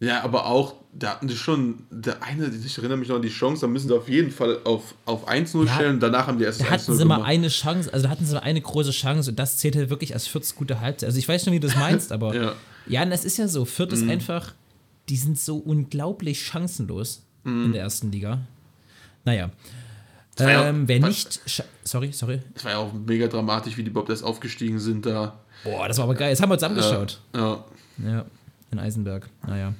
[0.00, 3.28] Ja, aber auch, da hatten die schon, der eine, ich erinnere mich noch an die
[3.28, 6.44] Chance, da müssen sie auf jeden Fall auf, auf 1-0 ja, stellen, danach haben die
[6.44, 9.30] erst Da hatten sie mal eine Chance, also da hatten sie mal eine große Chance
[9.30, 11.08] und das zählte wirklich als Fürths gute Halbzeit.
[11.08, 12.54] Also ich weiß schon, wie du das meinst, aber ja,
[12.86, 14.10] ja das ist ja so, Fürth ist mhm.
[14.10, 14.54] einfach,
[15.10, 17.66] die sind so unglaublich chancenlos mhm.
[17.66, 18.40] in der ersten Liga.
[19.26, 19.50] Naja.
[20.38, 21.40] Ähm, wer nicht.
[21.84, 22.40] Sorry, sorry.
[22.54, 25.38] Das war ja auch mega dramatisch, wie die Bob das aufgestiegen sind da.
[25.62, 26.30] Boah, das war aber geil.
[26.30, 27.20] Jetzt haben wir uns angeschaut.
[27.34, 27.62] Ja.
[28.02, 28.24] Ja,
[28.70, 29.28] in Eisenberg.
[29.46, 29.74] Naja.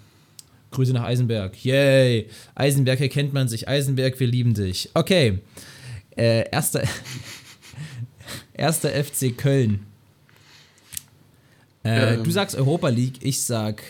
[0.70, 1.64] Grüße nach Eisenberg.
[1.64, 2.28] Yay!
[2.54, 3.68] Eisenberg, hier kennt man sich.
[3.68, 4.90] Eisenberg, wir lieben dich.
[4.94, 5.38] Okay.
[6.16, 6.82] Äh, erster,
[8.54, 9.86] erster FC Köln.
[11.84, 12.24] Äh, ähm.
[12.24, 13.82] Du sagst Europa League, ich sag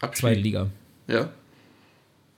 [0.00, 0.20] Abstieg.
[0.20, 0.70] zweite Liga.
[1.06, 1.30] Ja.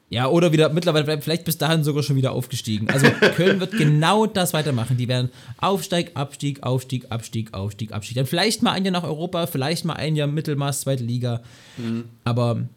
[0.08, 2.88] Ja, oder wieder mittlerweile vielleicht bis dahin sogar schon wieder aufgestiegen.
[2.90, 4.96] Also Köln wird genau das weitermachen.
[4.96, 8.16] Die werden Aufsteig, Abstieg, Aufstieg, Abstieg, Aufstieg, Abstieg.
[8.16, 11.42] Dann vielleicht mal ein Jahr nach Europa, vielleicht mal ein Jahr Mittelmaß, zweite Liga.
[11.76, 12.04] Mhm.
[12.22, 12.68] Aber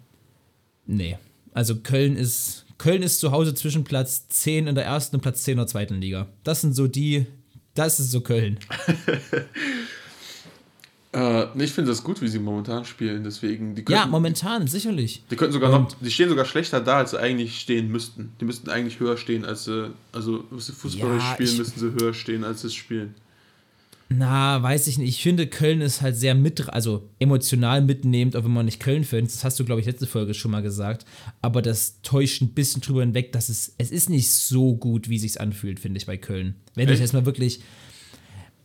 [0.90, 1.18] nee.
[1.54, 5.44] Also Köln ist Köln ist zu Hause zwischen Platz 10 in der ersten und Platz
[5.44, 6.28] 10 in der zweiten Liga.
[6.44, 7.26] Das sind so die,
[7.76, 8.58] das ist so Köln.
[11.12, 13.24] Äh, ich finde das gut, wie sie momentan spielen.
[13.24, 15.24] Deswegen, die könnten, ja, momentan, sicherlich.
[15.32, 18.32] Die könnten sogar noch, die stehen sogar schlechter da, als sie eigentlich stehen müssten.
[18.40, 22.14] Die müssten eigentlich höher stehen, als sie, also sie Fußball ja, spielen, müssten sie höher
[22.14, 23.16] stehen, als sie es spielen.
[24.12, 25.10] Na, weiß ich nicht.
[25.10, 29.04] Ich finde, Köln ist halt sehr mit, also emotional mitnehmend, auch wenn man nicht Köln
[29.04, 29.32] findet.
[29.32, 31.06] Das hast du, glaube ich, letzte Folge schon mal gesagt.
[31.44, 35.18] Aber das täuscht ein bisschen drüber hinweg, dass es, es ist nicht so gut, wie
[35.18, 36.56] es sich anfühlt, finde ich, bei Köln.
[36.74, 36.98] Wenn Echt?
[36.98, 37.62] du jetzt mal wirklich,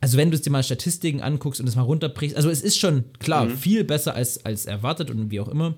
[0.01, 2.79] also wenn du es dir mal Statistiken anguckst und es mal runterbrichst, also es ist
[2.79, 3.59] schon klar mhm.
[3.59, 5.77] viel besser als, als erwartet und wie auch immer,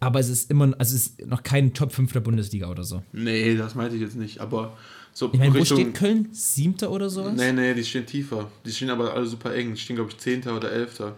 [0.00, 3.02] aber es ist immer, also es ist noch kein Top 5 der Bundesliga oder so.
[3.12, 4.76] Nee, das meinte ich jetzt nicht, aber
[5.18, 6.28] so Ich meine, wo steht Köln?
[6.30, 7.32] Siebter oder sowas?
[7.34, 8.52] Nee, nee, die stehen tiefer.
[8.64, 9.74] Die stehen aber alle super eng.
[9.74, 11.16] Die stehen, glaube ich, Zehnter oder Elfter.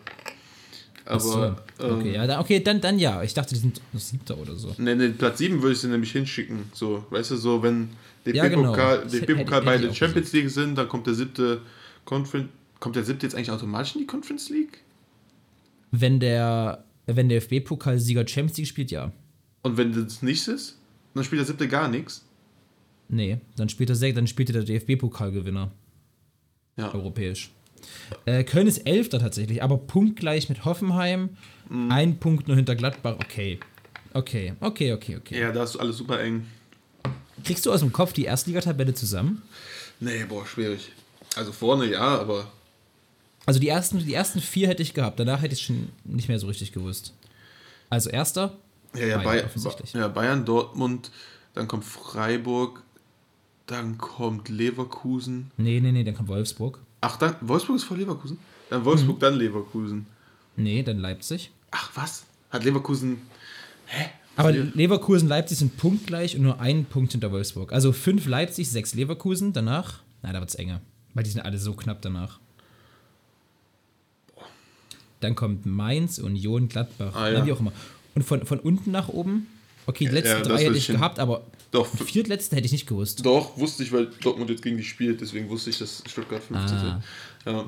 [1.05, 1.55] Aber, so.
[1.79, 3.23] okay, ähm, ja, dann, okay, dann, dann ja.
[3.23, 4.75] Ich dachte, die sind noch Siebter oder so.
[4.79, 6.71] Nee, nee, Platz 7 würde ich sie nämlich hinschicken.
[6.73, 7.91] So, weißt du, so, wenn
[8.25, 9.61] DFB-Pokal ja, genau.
[9.63, 11.61] bei der Champions League sind, dann kommt der siebte
[12.07, 12.49] Conference.
[12.79, 14.79] Kommt der siebte jetzt eigentlich automatisch in die Conference League?
[15.91, 19.13] Wenn der, wenn der FB-Pokalsieger Champions League spielt, ja.
[19.61, 20.79] Und wenn das nichts ist,
[21.13, 22.25] dann spielt der siebte gar nichts.
[23.13, 25.73] Nee, dann spielt er, dann spielt der DFB-Pokalgewinner.
[26.77, 26.95] Ja.
[26.95, 27.51] Europäisch.
[28.25, 31.31] Äh, Köln ist Elfter tatsächlich, aber punktgleich mit Hoffenheim.
[31.69, 31.91] Mhm.
[31.91, 33.17] Ein Punkt nur hinter Gladbach.
[33.17, 33.59] Okay.
[34.13, 35.41] Okay, okay, okay, okay.
[35.41, 36.47] Ja, da ist alles super eng.
[37.45, 39.43] Kriegst du aus dem Kopf die Erstligatabelle zusammen?
[39.99, 40.93] Nee, boah, schwierig.
[41.37, 42.51] Also vorne ja, aber.
[43.47, 46.39] Also die ersten, die ersten vier hätte ich gehabt, danach hätte ich schon nicht mehr
[46.39, 47.15] so richtig gewusst.
[47.89, 48.57] Also erster.
[48.95, 49.93] Ja, ja, Bayern, offensichtlich.
[49.93, 51.11] ja, Bayern, Dortmund,
[51.55, 52.83] dann kommt Freiburg,
[53.71, 55.51] dann kommt Leverkusen.
[55.57, 56.79] Nee, nee, nee, dann kommt Wolfsburg.
[57.01, 58.39] Ach, dann Wolfsburg ist vor Leverkusen?
[58.69, 59.21] Dann Wolfsburg, mhm.
[59.21, 60.07] dann Leverkusen.
[60.57, 61.51] Nee, dann Leipzig.
[61.71, 62.25] Ach, was?
[62.51, 63.19] Hat Leverkusen.
[63.87, 64.07] Hä?
[64.37, 67.73] Aber Leverkusen, Leipzig sind punktgleich und nur ein Punkt hinter Wolfsburg.
[67.73, 70.01] Also fünf Leipzig, sechs Leverkusen, danach.
[70.23, 70.81] Na, da wird es enger.
[71.15, 72.39] Weil die sind alle so knapp danach.
[75.21, 77.47] Dann kommt Mainz, Union, Gladbach, ah, ja.
[77.47, 77.73] wie auch immer.
[78.15, 79.47] Und von, von unten nach oben,
[79.87, 83.25] okay, die letzten ja, drei hätte ich gehabt, aber doch, viertletzten hätte ich nicht gewusst.
[83.25, 86.77] Doch, wusste ich, weil Dortmund jetzt gegen die spielt, deswegen wusste ich, dass Stuttgart 15
[86.77, 87.03] ah.
[87.47, 87.65] Ja.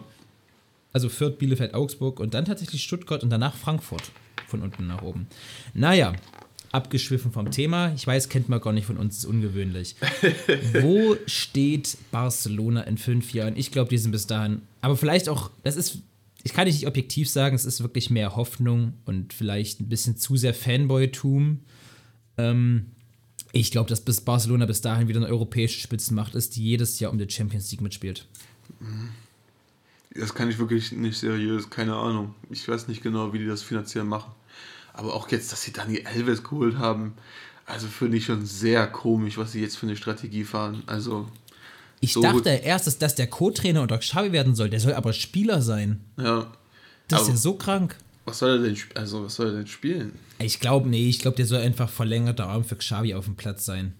[0.92, 4.10] Also Fürth, Bielefeld, Augsburg und dann tatsächlich Stuttgart und danach Frankfurt
[4.48, 5.26] von unten nach oben.
[5.72, 6.14] Naja,
[6.72, 7.92] abgeschwiffen vom Thema.
[7.94, 9.94] Ich weiß, kennt man gar nicht von uns, ist ungewöhnlich.
[10.80, 13.56] Wo steht Barcelona in fünf Jahren?
[13.56, 14.62] Ich glaube, die sind bis dahin.
[14.80, 15.98] Aber vielleicht auch, das ist,
[16.42, 20.36] ich kann nicht objektiv sagen, es ist wirklich mehr Hoffnung und vielleicht ein bisschen zu
[20.36, 21.60] sehr Fanboy-Tum.
[22.38, 22.86] Ähm,
[23.52, 27.12] ich glaube, dass bis Barcelona bis dahin wieder eine europäische Spitzenmacht ist, die jedes Jahr
[27.12, 28.26] um die Champions League mitspielt.
[30.14, 32.34] Das kann ich wirklich nicht seriös, keine Ahnung.
[32.50, 34.32] Ich weiß nicht genau, wie die das finanziell machen.
[34.94, 37.14] Aber auch jetzt, dass sie Dani Alves geholt haben,
[37.66, 40.82] also finde ich schon sehr komisch, was sie jetzt für eine Strategie fahren.
[40.86, 41.28] Also.
[42.00, 44.70] Ich so dachte erst, dass das der Co-Trainer unter Xavi werden soll.
[44.70, 46.00] Der soll aber Spieler sein.
[46.16, 46.50] Ja.
[47.08, 47.96] Das ist ja so krank.
[48.24, 50.12] Was soll er denn, also was soll er denn spielen?
[50.38, 53.64] Ich glaube, nee, ich glaube, der soll einfach verlängerter Arm für Xavi auf dem Platz
[53.64, 53.94] sein.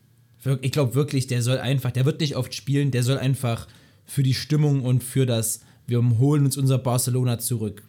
[0.60, 3.68] Ich glaube wirklich, der soll einfach, der wird nicht oft spielen, der soll einfach
[4.04, 7.82] für die Stimmung und für das, wir holen uns unser Barcelona zurück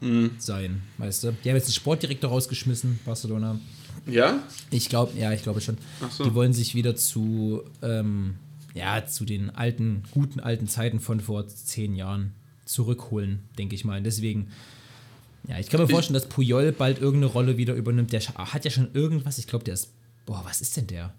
[0.00, 0.30] mhm.
[0.38, 1.32] sein, weißt du?
[1.44, 3.58] Die haben jetzt einen Sportdirektor rausgeschmissen, Barcelona.
[4.06, 4.42] Ja?
[4.70, 5.76] Ich glaube, ja, ich glaube schon.
[6.10, 6.24] So.
[6.24, 8.36] Die wollen sich wieder zu, ähm,
[8.74, 12.32] ja, zu den alten, guten alten Zeiten von vor zehn Jahren
[12.64, 14.02] zurückholen, denke ich mal.
[14.02, 14.48] Deswegen,
[15.46, 18.12] ja, ich kann mir vorstellen, dass Puyol bald irgendeine Rolle wieder übernimmt.
[18.12, 19.92] Der hat ja schon irgendwas, ich glaube, der ist,
[20.26, 21.14] boah, was ist denn der?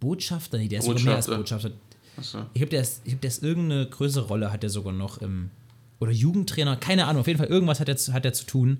[0.00, 0.58] Botschafter?
[0.58, 1.72] Nee, der ist sogar mehr als Botschafter.
[2.20, 2.38] So.
[2.54, 5.50] Ich glaube, der, ist, glaub, der ist irgendeine größere Rolle, hat er sogar noch im.
[6.00, 8.78] Oder Jugendtrainer, keine Ahnung, auf jeden Fall irgendwas hat er, hat er zu tun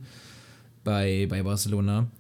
[0.84, 2.10] bei, bei Barcelona.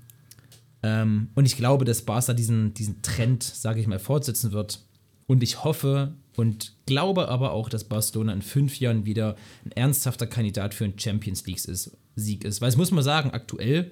[0.82, 4.80] Ähm, und ich glaube, dass Barca diesen, diesen Trend, sage ich mal, fortsetzen wird.
[5.26, 10.26] Und ich hoffe und glaube aber auch, dass Barcelona in fünf Jahren wieder ein ernsthafter
[10.26, 12.60] Kandidat für einen Champions League ist, Sieg ist.
[12.60, 13.90] Weil es muss man sagen, aktuell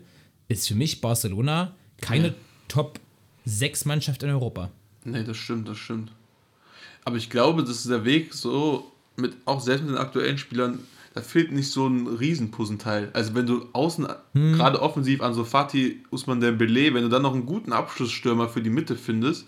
[0.48, 2.34] ist für mich Barcelona keine ja.
[2.68, 3.00] Top
[3.44, 4.70] 6 Mannschaft in Europa.
[5.04, 6.12] Nee, das stimmt, das stimmt.
[7.04, 10.80] Aber ich glaube, dass der Weg so mit auch selbst mit den aktuellen Spielern
[11.18, 13.10] da fehlt nicht so ein Riesenpuzzleteil.
[13.12, 14.52] Also wenn du außen, hm.
[14.52, 18.62] gerade offensiv an so Fatih, Usman Dembele, wenn du dann noch einen guten Abschlussstürmer für
[18.62, 19.46] die Mitte findest,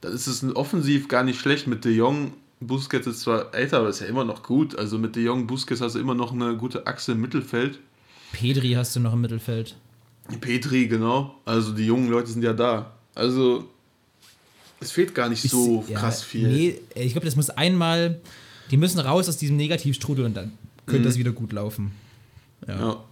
[0.00, 2.32] dann ist es offensiv gar nicht schlecht mit De Jong.
[2.60, 4.76] Busquets ist zwar älter, aber ist ja immer noch gut.
[4.76, 7.78] Also mit De Jong, Busquets hast du immer noch eine gute Achse im Mittelfeld.
[8.32, 9.76] Pedri hast du noch im Mittelfeld.
[10.40, 11.34] Petri, genau.
[11.44, 12.92] Also die jungen Leute sind ja da.
[13.14, 13.68] Also
[14.80, 16.48] es fehlt gar nicht so ich, krass ja, viel.
[16.48, 18.20] Nee, ich glaube, das muss einmal,
[18.70, 20.52] die müssen raus aus diesem Negativstrudel und dann
[20.86, 21.04] könnte mhm.
[21.04, 21.92] das wieder gut laufen.
[22.66, 22.78] Ja.
[22.78, 23.04] ja.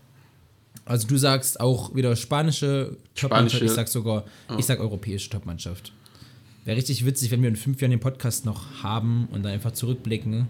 [0.84, 4.58] Also du sagst auch wieder spanische Topmannschaft, ich sag sogar, ja.
[4.58, 5.92] ich sag europäische Topmannschaft.
[6.64, 9.72] Wäre richtig witzig, wenn wir in fünf Jahren den Podcast noch haben und dann einfach
[9.72, 10.48] zurückblicken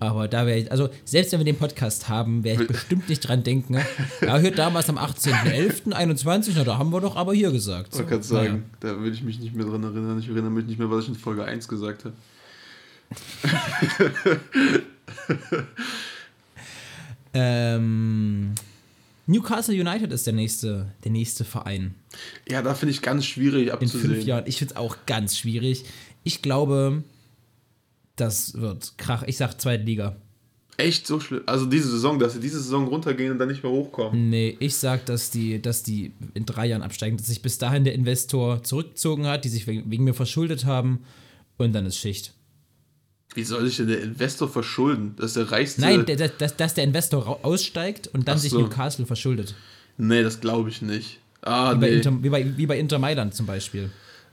[0.00, 3.20] aber da wäre ich, also selbst wenn wir den Podcast haben, werde ich bestimmt nicht
[3.20, 3.78] dran denken.
[4.20, 7.94] Ja, hört damals am 18.11.21, na da haben wir doch aber hier gesagt.
[7.94, 8.02] So.
[8.02, 8.46] Ich kann sagen,
[8.80, 8.94] naja.
[8.94, 10.18] da würde ich mich nicht mehr dran erinnern.
[10.18, 12.14] Ich erinnere mich nicht mehr, was ich in Folge 1 gesagt habe.
[17.34, 18.54] ähm,
[19.26, 21.94] Newcastle United ist der nächste, der nächste Verein.
[22.48, 24.04] Ja, da finde ich ganz schwierig abzusehen.
[24.04, 24.44] In fünf Jahren.
[24.46, 25.84] Ich finde es auch ganz schwierig.
[26.24, 27.02] Ich glaube,
[28.20, 29.22] das wird Krach.
[29.26, 30.16] Ich sag zweite Liga.
[30.76, 31.42] Echt so schlimm?
[31.46, 34.30] Also diese Saison, dass sie diese Saison runtergehen und dann nicht mehr hochkommen?
[34.30, 37.82] Nee, ich sag, dass die, dass die in drei Jahren absteigen, dass sich bis dahin
[37.82, 41.00] der Investor zurückgezogen hat, die sich wegen, wegen mir verschuldet haben
[41.56, 42.32] und dann ist Schicht.
[43.34, 45.14] Wie soll sich denn der Investor verschulden?
[45.16, 45.80] Das ist der reichste.
[45.80, 48.42] Nein, der, dass, dass der Investor aussteigt und dann so.
[48.42, 49.56] sich Newcastle verschuldet.
[49.96, 51.18] Nee, das glaube ich nicht.
[51.42, 51.80] Ah, wie, nee.
[51.80, 53.90] bei Inter, wie, bei, wie bei Inter Mailand zum Beispiel.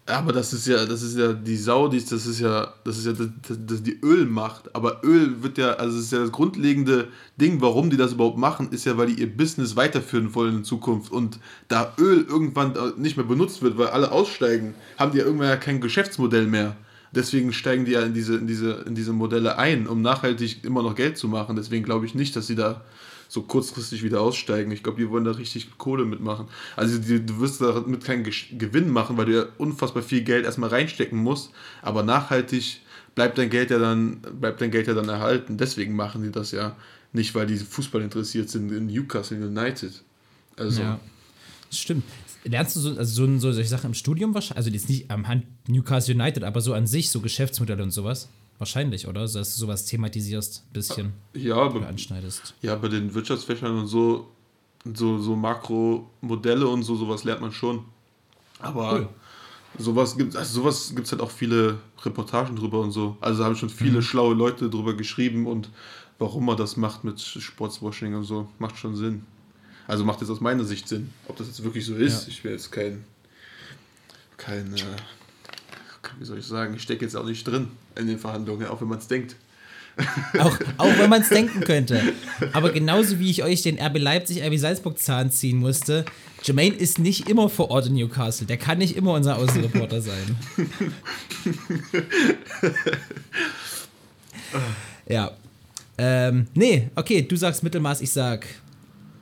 [0.08, 3.14] Aber das ist ja, das ist ja die Saudis, das ist ja, das ist ja
[3.14, 4.76] das, das die Ölmacht.
[4.76, 7.08] Aber Öl wird ja, also das ist ja das grundlegende
[7.41, 10.64] Ding, warum die das überhaupt machen, ist ja, weil die ihr Business weiterführen wollen in
[10.64, 11.12] Zukunft.
[11.12, 11.39] Und
[11.70, 15.58] da Öl irgendwann nicht mehr benutzt wird, weil alle aussteigen, haben die ja irgendwann ja
[15.58, 16.78] kein Geschäftsmodell mehr.
[17.12, 20.84] Deswegen steigen die ja in diese, in diese, in diese Modelle ein, um nachhaltig immer
[20.84, 21.56] noch Geld zu machen.
[21.56, 22.82] Deswegen glaube ich nicht, dass sie da
[23.28, 24.71] so kurzfristig wieder aussteigen.
[24.71, 26.47] Ich glaube, die wollen da richtig Kohle mitmachen.
[26.76, 30.69] Also die, du wirst damit keinen Gewinn machen, weil du ja unfassbar viel Geld erstmal
[30.69, 31.51] reinstecken musst,
[31.82, 32.82] aber nachhaltig
[33.15, 35.57] bleibt dein Geld ja dann, bleibt dein Geld ja dann erhalten.
[35.57, 36.76] Deswegen machen die das ja
[37.13, 40.03] nicht, weil die Fußball interessiert sind in Newcastle United.
[40.57, 40.82] Also.
[40.82, 40.99] Ja,
[41.69, 42.03] das stimmt.
[42.43, 44.57] Lernst du so, also so, so solche Sachen im Studium wahrscheinlich?
[44.57, 48.30] Also jetzt nicht am Hand Newcastle United, aber so an sich, so Geschäftsmodelle und sowas?
[48.58, 49.28] Wahrscheinlich, oder?
[49.28, 51.14] So, dass du sowas thematisierst, ein bisschen.
[51.34, 52.53] Ja, aber, anschneidest.
[52.62, 54.30] Ja, bei den Wirtschaftsfächern und so,
[54.93, 57.86] so, so Makromodelle und so, sowas lernt man schon.
[58.60, 59.10] Aber cool.
[59.78, 63.18] sowas gibt also sowas gibt's halt auch viele Reportagen drüber und so.
[63.20, 64.03] Also haben schon viele mhm.
[64.03, 65.70] schlaue Leute drüber geschrieben und
[66.18, 69.26] warum man das macht mit Sportswashing und so, macht schon Sinn.
[69.88, 71.12] Also macht jetzt aus meiner Sicht Sinn.
[71.28, 72.30] Ob das jetzt wirklich so ist, ja.
[72.30, 73.03] ich will jetzt kein,
[74.38, 74.80] kein äh,
[76.20, 78.88] wie soll ich sagen, ich stecke jetzt auch nicht drin in den Verhandlungen, auch wenn
[78.88, 79.36] man es denkt.
[80.39, 82.01] Auch, auch wenn man es denken könnte.
[82.53, 86.06] Aber genauso wie ich euch den RB Leipzig, RB Salzburg Zahn ziehen musste,
[86.43, 88.45] Jermaine ist nicht immer vor Ort in Newcastle.
[88.45, 90.36] Der kann nicht immer unser Außenreporter sein.
[95.08, 95.32] ja.
[95.97, 98.45] Ähm, nee, okay, du sagst Mittelmaß, ich sag.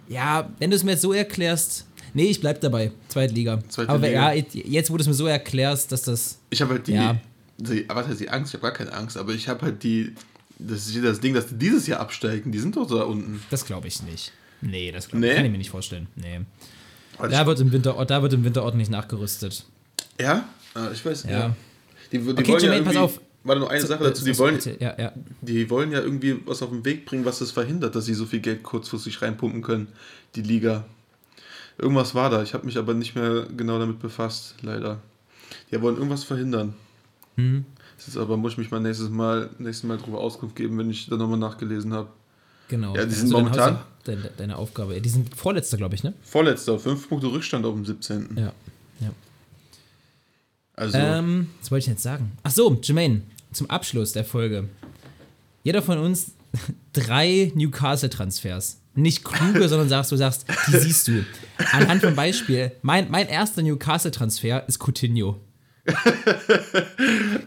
[0.10, 2.92] Ja, wenn du es mir jetzt so erklärst, Nee, ich bleib dabei.
[3.08, 3.60] Zweite Liga.
[3.70, 4.34] Zweite Aber Liga.
[4.34, 6.40] ja, jetzt, wo du es mir so erklärst, dass das.
[6.50, 6.94] Ich habe halt die.
[6.94, 7.18] Ja.
[7.58, 8.54] die was heißt die Angst?
[8.54, 10.14] Ich habe gar keine Angst, aber ich habe halt die.
[10.60, 12.52] Das ist das Ding, dass die dieses Jahr absteigen.
[12.52, 13.42] Die sind doch da unten.
[13.50, 14.32] Das glaube ich nicht.
[14.62, 15.36] Nee, das glaub, nee?
[15.36, 16.08] kann ich mir nicht vorstellen.
[16.16, 16.42] Nee.
[17.18, 19.66] Da wird, im Winter, da wird im Winter ordentlich nachgerüstet.
[20.20, 20.48] Ja?
[20.74, 21.24] Ah, ich weiß.
[21.24, 21.32] Ja.
[21.32, 21.56] ja.
[22.12, 23.22] Die, die okay, wollen Jermaine, ja pass auf.
[23.44, 24.24] Warte, nur eine Sache dazu.
[24.24, 25.12] Die wollen, ja, ja.
[25.42, 28.26] die wollen ja irgendwie was auf den Weg bringen, was das verhindert, dass sie so
[28.26, 29.88] viel Geld kurzfristig reinpumpen können,
[30.36, 30.86] die Liga.
[31.78, 35.00] Irgendwas war da, ich habe mich aber nicht mehr genau damit befasst, leider.
[35.72, 36.74] Die wollen irgendwas verhindern.
[37.36, 37.66] Mhm.
[37.98, 40.90] Das ist aber, muss ich mich mal nächstes Mal, nächstes Mal darüber Auskunft geben, wenn
[40.90, 42.10] ich da nochmal nachgelesen habe.
[42.68, 42.96] Genau.
[42.96, 43.80] Ja, die sind momentan.
[44.04, 45.00] Deine, deine, Aufgabe.
[45.00, 46.14] Die sind Vorletzter, glaube ich, ne?
[46.24, 48.36] Vorletzter, fünf Punkte Rückstand auf dem 17.
[48.36, 48.54] Ja.
[49.00, 49.12] ja.
[50.76, 50.98] Also.
[50.98, 52.34] Ähm, was wollte ich jetzt sagen?
[52.44, 53.22] Ach so, Jermaine,
[53.54, 54.68] zum Abschluss der Folge.
[55.64, 56.34] Jeder von uns
[56.94, 61.26] drei Newcastle-Transfers nicht kluge, sondern sagst, du sagst, die siehst du.
[61.72, 65.40] Anhand von Beispiel, mein, mein erster Newcastle-Transfer ist Coutinho.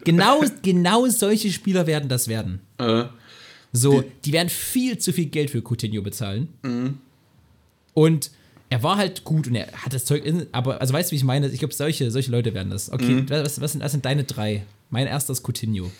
[0.05, 2.61] genau, genau solche Spieler werden das werden.
[2.79, 3.05] Äh,
[3.73, 6.49] So, die, werden viel zu viel Geld für Coutinho bezahlen.
[7.95, 8.31] Und
[8.69, 11.17] er war halt gut und er hat das Zeug in, aber, also weißt du, wie
[11.17, 11.49] ich meine?
[11.49, 12.91] Ich glaube, solche, solche Leute werden das.
[12.93, 14.65] Okay, was, was, sind, was sind deine drei?
[14.91, 15.91] Mein erster ist Coutinho.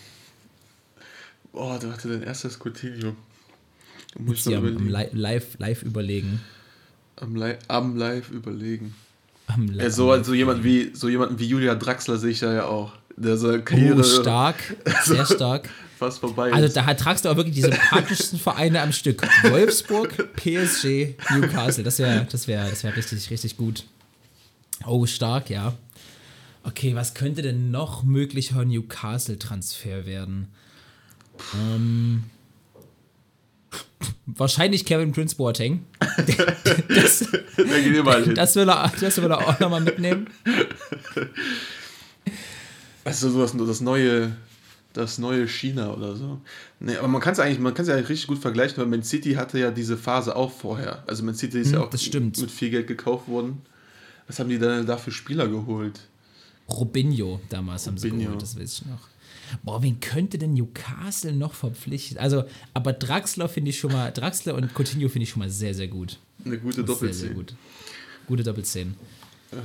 [1.53, 3.15] oh, da hatte dein erstes Coutinho.
[4.19, 4.87] Muss ich am, am.
[4.87, 6.41] Li- live, live überlegen.
[7.17, 8.93] Am, Li am Live überlegen.
[9.47, 12.53] Am Li- Ja, so, also jemand wie, so jemanden wie Julia Draxler sehe ich da
[12.53, 12.93] ja auch.
[13.15, 14.57] Der seine Karriere Oh, stark,
[15.05, 15.67] sehr stark.
[15.97, 19.23] fast vorbei Also da tragst du auch wirklich die sympathischsten Vereine am Stück.
[19.49, 21.83] Wolfsburg, PSG, Newcastle.
[21.83, 23.85] Das wäre das wär, das wär richtig, richtig gut.
[24.85, 25.73] Oh, stark, ja.
[26.63, 30.49] Okay, was könnte denn noch möglicher Newcastle-Transfer werden?
[31.55, 32.23] Ähm,
[34.27, 35.85] wahrscheinlich Kevin Prince Boateng.
[36.89, 37.19] Das,
[37.57, 38.35] Der geht überall hin.
[38.35, 40.27] das, will er, das will er auch nochmal mitnehmen.
[43.03, 44.35] Also so das, das neue,
[44.93, 46.41] das neue China oder so.
[46.79, 48.85] Nee, aber man kann es eigentlich, man kann es ja eigentlich richtig gut vergleichen, weil
[48.87, 51.03] Man City hatte ja diese Phase auch vorher.
[51.07, 52.39] Also Man City ist ja auch das stimmt.
[52.39, 53.61] mit viel Geld gekauft worden.
[54.27, 56.01] Was haben die dann da für Spieler geholt?
[56.69, 58.25] Robinho damals haben sie Robinho.
[58.25, 58.99] geholt, das weiß ich noch.
[59.63, 62.17] Boah, wen könnte denn Newcastle noch verpflichten?
[62.17, 62.43] Also,
[62.73, 65.87] aber Draxler finde ich schon mal, Draxler und Coutinho finde ich schon mal sehr, sehr
[65.87, 66.17] gut.
[66.45, 67.33] Eine gute Sehr, sehr Doppelzehn.
[67.33, 67.55] gut.
[68.27, 68.95] Gute Doppelzehn.
[69.51, 69.55] Äh.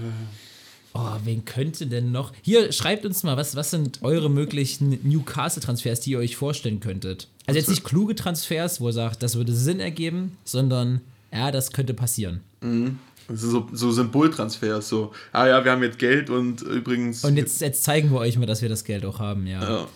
[0.95, 2.33] Oh, wen könnte denn noch?
[2.43, 7.28] Hier, schreibt uns mal, was, was sind eure möglichen Newcastle-Transfers, die ihr euch vorstellen könntet?
[7.47, 11.01] Also jetzt nicht kluge Transfers, wo ihr sagt, das würde Sinn ergeben, sondern
[11.33, 12.41] ja, das könnte passieren.
[12.61, 12.93] Also
[13.29, 17.25] so, so Symboltransfers, so, ah ja, wir haben jetzt Geld und übrigens.
[17.25, 19.62] Und jetzt, jetzt zeigen wir euch mal, dass wir das Geld auch haben, ja.
[19.62, 19.89] Ja.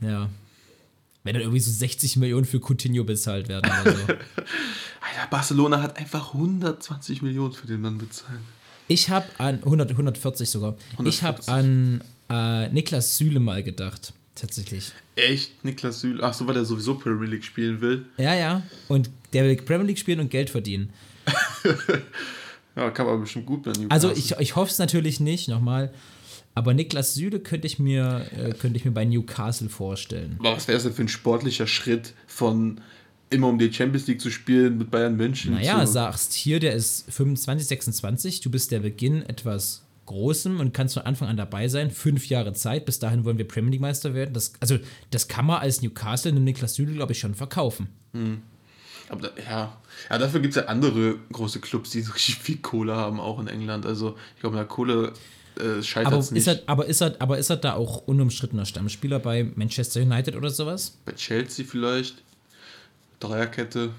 [0.00, 0.30] Ja.
[1.22, 4.02] Wenn dann irgendwie so 60 Millionen für Coutinho bezahlt werden oder so.
[4.02, 8.40] Alter, Barcelona hat einfach 120 Millionen für den Mann bezahlt.
[8.88, 10.76] Ich habe an 100, 140 sogar.
[11.04, 11.48] Ich habe 140.
[11.48, 14.92] an äh, Niklas Süle mal gedacht, tatsächlich.
[15.16, 15.64] Echt?
[15.64, 16.22] Niklas Süle?
[16.22, 18.04] Ach so, weil er sowieso Premier League spielen will.
[18.18, 18.62] Ja, ja.
[18.88, 20.90] Und der will Premier League spielen und Geld verdienen.
[22.76, 23.90] Ja, kann man bestimmt gut bei Newcastle.
[23.90, 25.92] Also ich, ich hoffe es natürlich nicht, nochmal.
[26.54, 30.36] Aber Niklas Süle könnte ich mir, äh, könnte ich mir bei Newcastle vorstellen.
[30.38, 32.80] Aber was wäre es denn für ein sportlicher Schritt von
[33.30, 35.54] immer um die Champions League zu spielen mit Bayern München?
[35.54, 40.94] Naja, sagst hier, der ist 25, 26, du bist der Beginn etwas Großem und kannst
[40.94, 41.90] von Anfang an dabei sein.
[41.90, 44.34] Fünf Jahre Zeit, bis dahin wollen wir Premier League Meister werden.
[44.34, 44.78] Das, also,
[45.10, 47.88] das kann man als Newcastle einem Niklas Süle, glaube ich, schon verkaufen.
[49.08, 49.76] Aber da, ja.
[50.10, 53.38] ja, dafür gibt es ja andere große Clubs, die so richtig viel Kohle haben, auch
[53.38, 53.86] in England.
[53.86, 55.12] Also ich glaube, mit der Kohle
[55.58, 56.46] äh, scheitert es nicht.
[56.46, 60.50] er, aber, ist er, aber ist er da auch unumstrittener Stammspieler bei Manchester United oder
[60.50, 60.96] sowas?
[61.04, 62.16] bei Chelsea vielleicht.
[63.20, 63.90] Dreierkette,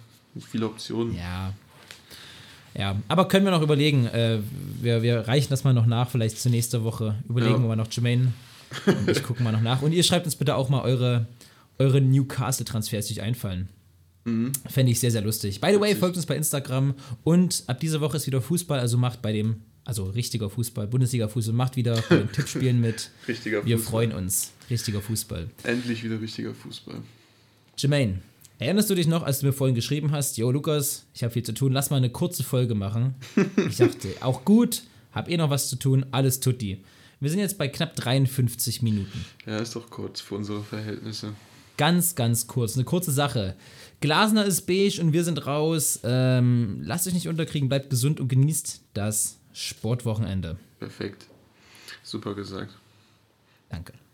[0.49, 1.15] viele Optionen.
[1.15, 1.53] Ja.
[2.77, 4.05] Ja, aber können wir noch überlegen.
[4.07, 4.39] Äh,
[4.81, 7.15] wir, wir reichen das mal noch nach, vielleicht zur nächsten Woche.
[7.29, 7.61] Überlegen Ja.
[7.61, 8.33] wir mal noch Jermaine.
[8.85, 9.81] Und ich gucke mal noch nach.
[9.81, 11.25] Und ihr schreibt uns bitte auch mal eure,
[11.79, 13.69] eure Newcastle-Transfers, die euch einfallen.
[14.25, 15.61] Fände ich sehr, sehr lustig.
[15.61, 16.95] By the way, folgt uns bei Instagram.
[17.23, 21.53] Und ab dieser Woche ist wieder Fußball, also macht bei dem, also richtiger Fußball, Bundesliga-Fußball,
[21.53, 23.11] macht wieder bei den Tippspielen mit.
[23.27, 23.91] Richtiger Wir Fußball.
[23.91, 24.51] freuen uns.
[24.69, 25.47] Richtiger Fußball.
[25.63, 26.95] Endlich wieder richtiger Fußball.
[27.77, 28.19] Jermaine,
[28.57, 31.43] erinnerst du dich noch, als du mir vorhin geschrieben hast, Jo Lukas, ich habe viel
[31.43, 33.13] zu tun, lass mal eine kurze Folge machen.
[33.69, 36.83] Ich dachte, auch gut, hab eh noch was zu tun, alles tutti.
[37.19, 39.23] Wir sind jetzt bei knapp 53 Minuten.
[39.45, 41.33] Ja, ist doch kurz für unsere Verhältnisse.
[41.77, 43.55] Ganz, ganz kurz, eine kurze Sache.
[44.05, 45.99] Glasner ist beige und wir sind raus.
[46.03, 50.57] Ähm, lasst euch nicht unterkriegen, bleibt gesund und genießt das Sportwochenende.
[50.79, 51.25] Perfekt.
[52.03, 52.71] Super gesagt.
[53.69, 53.93] Danke.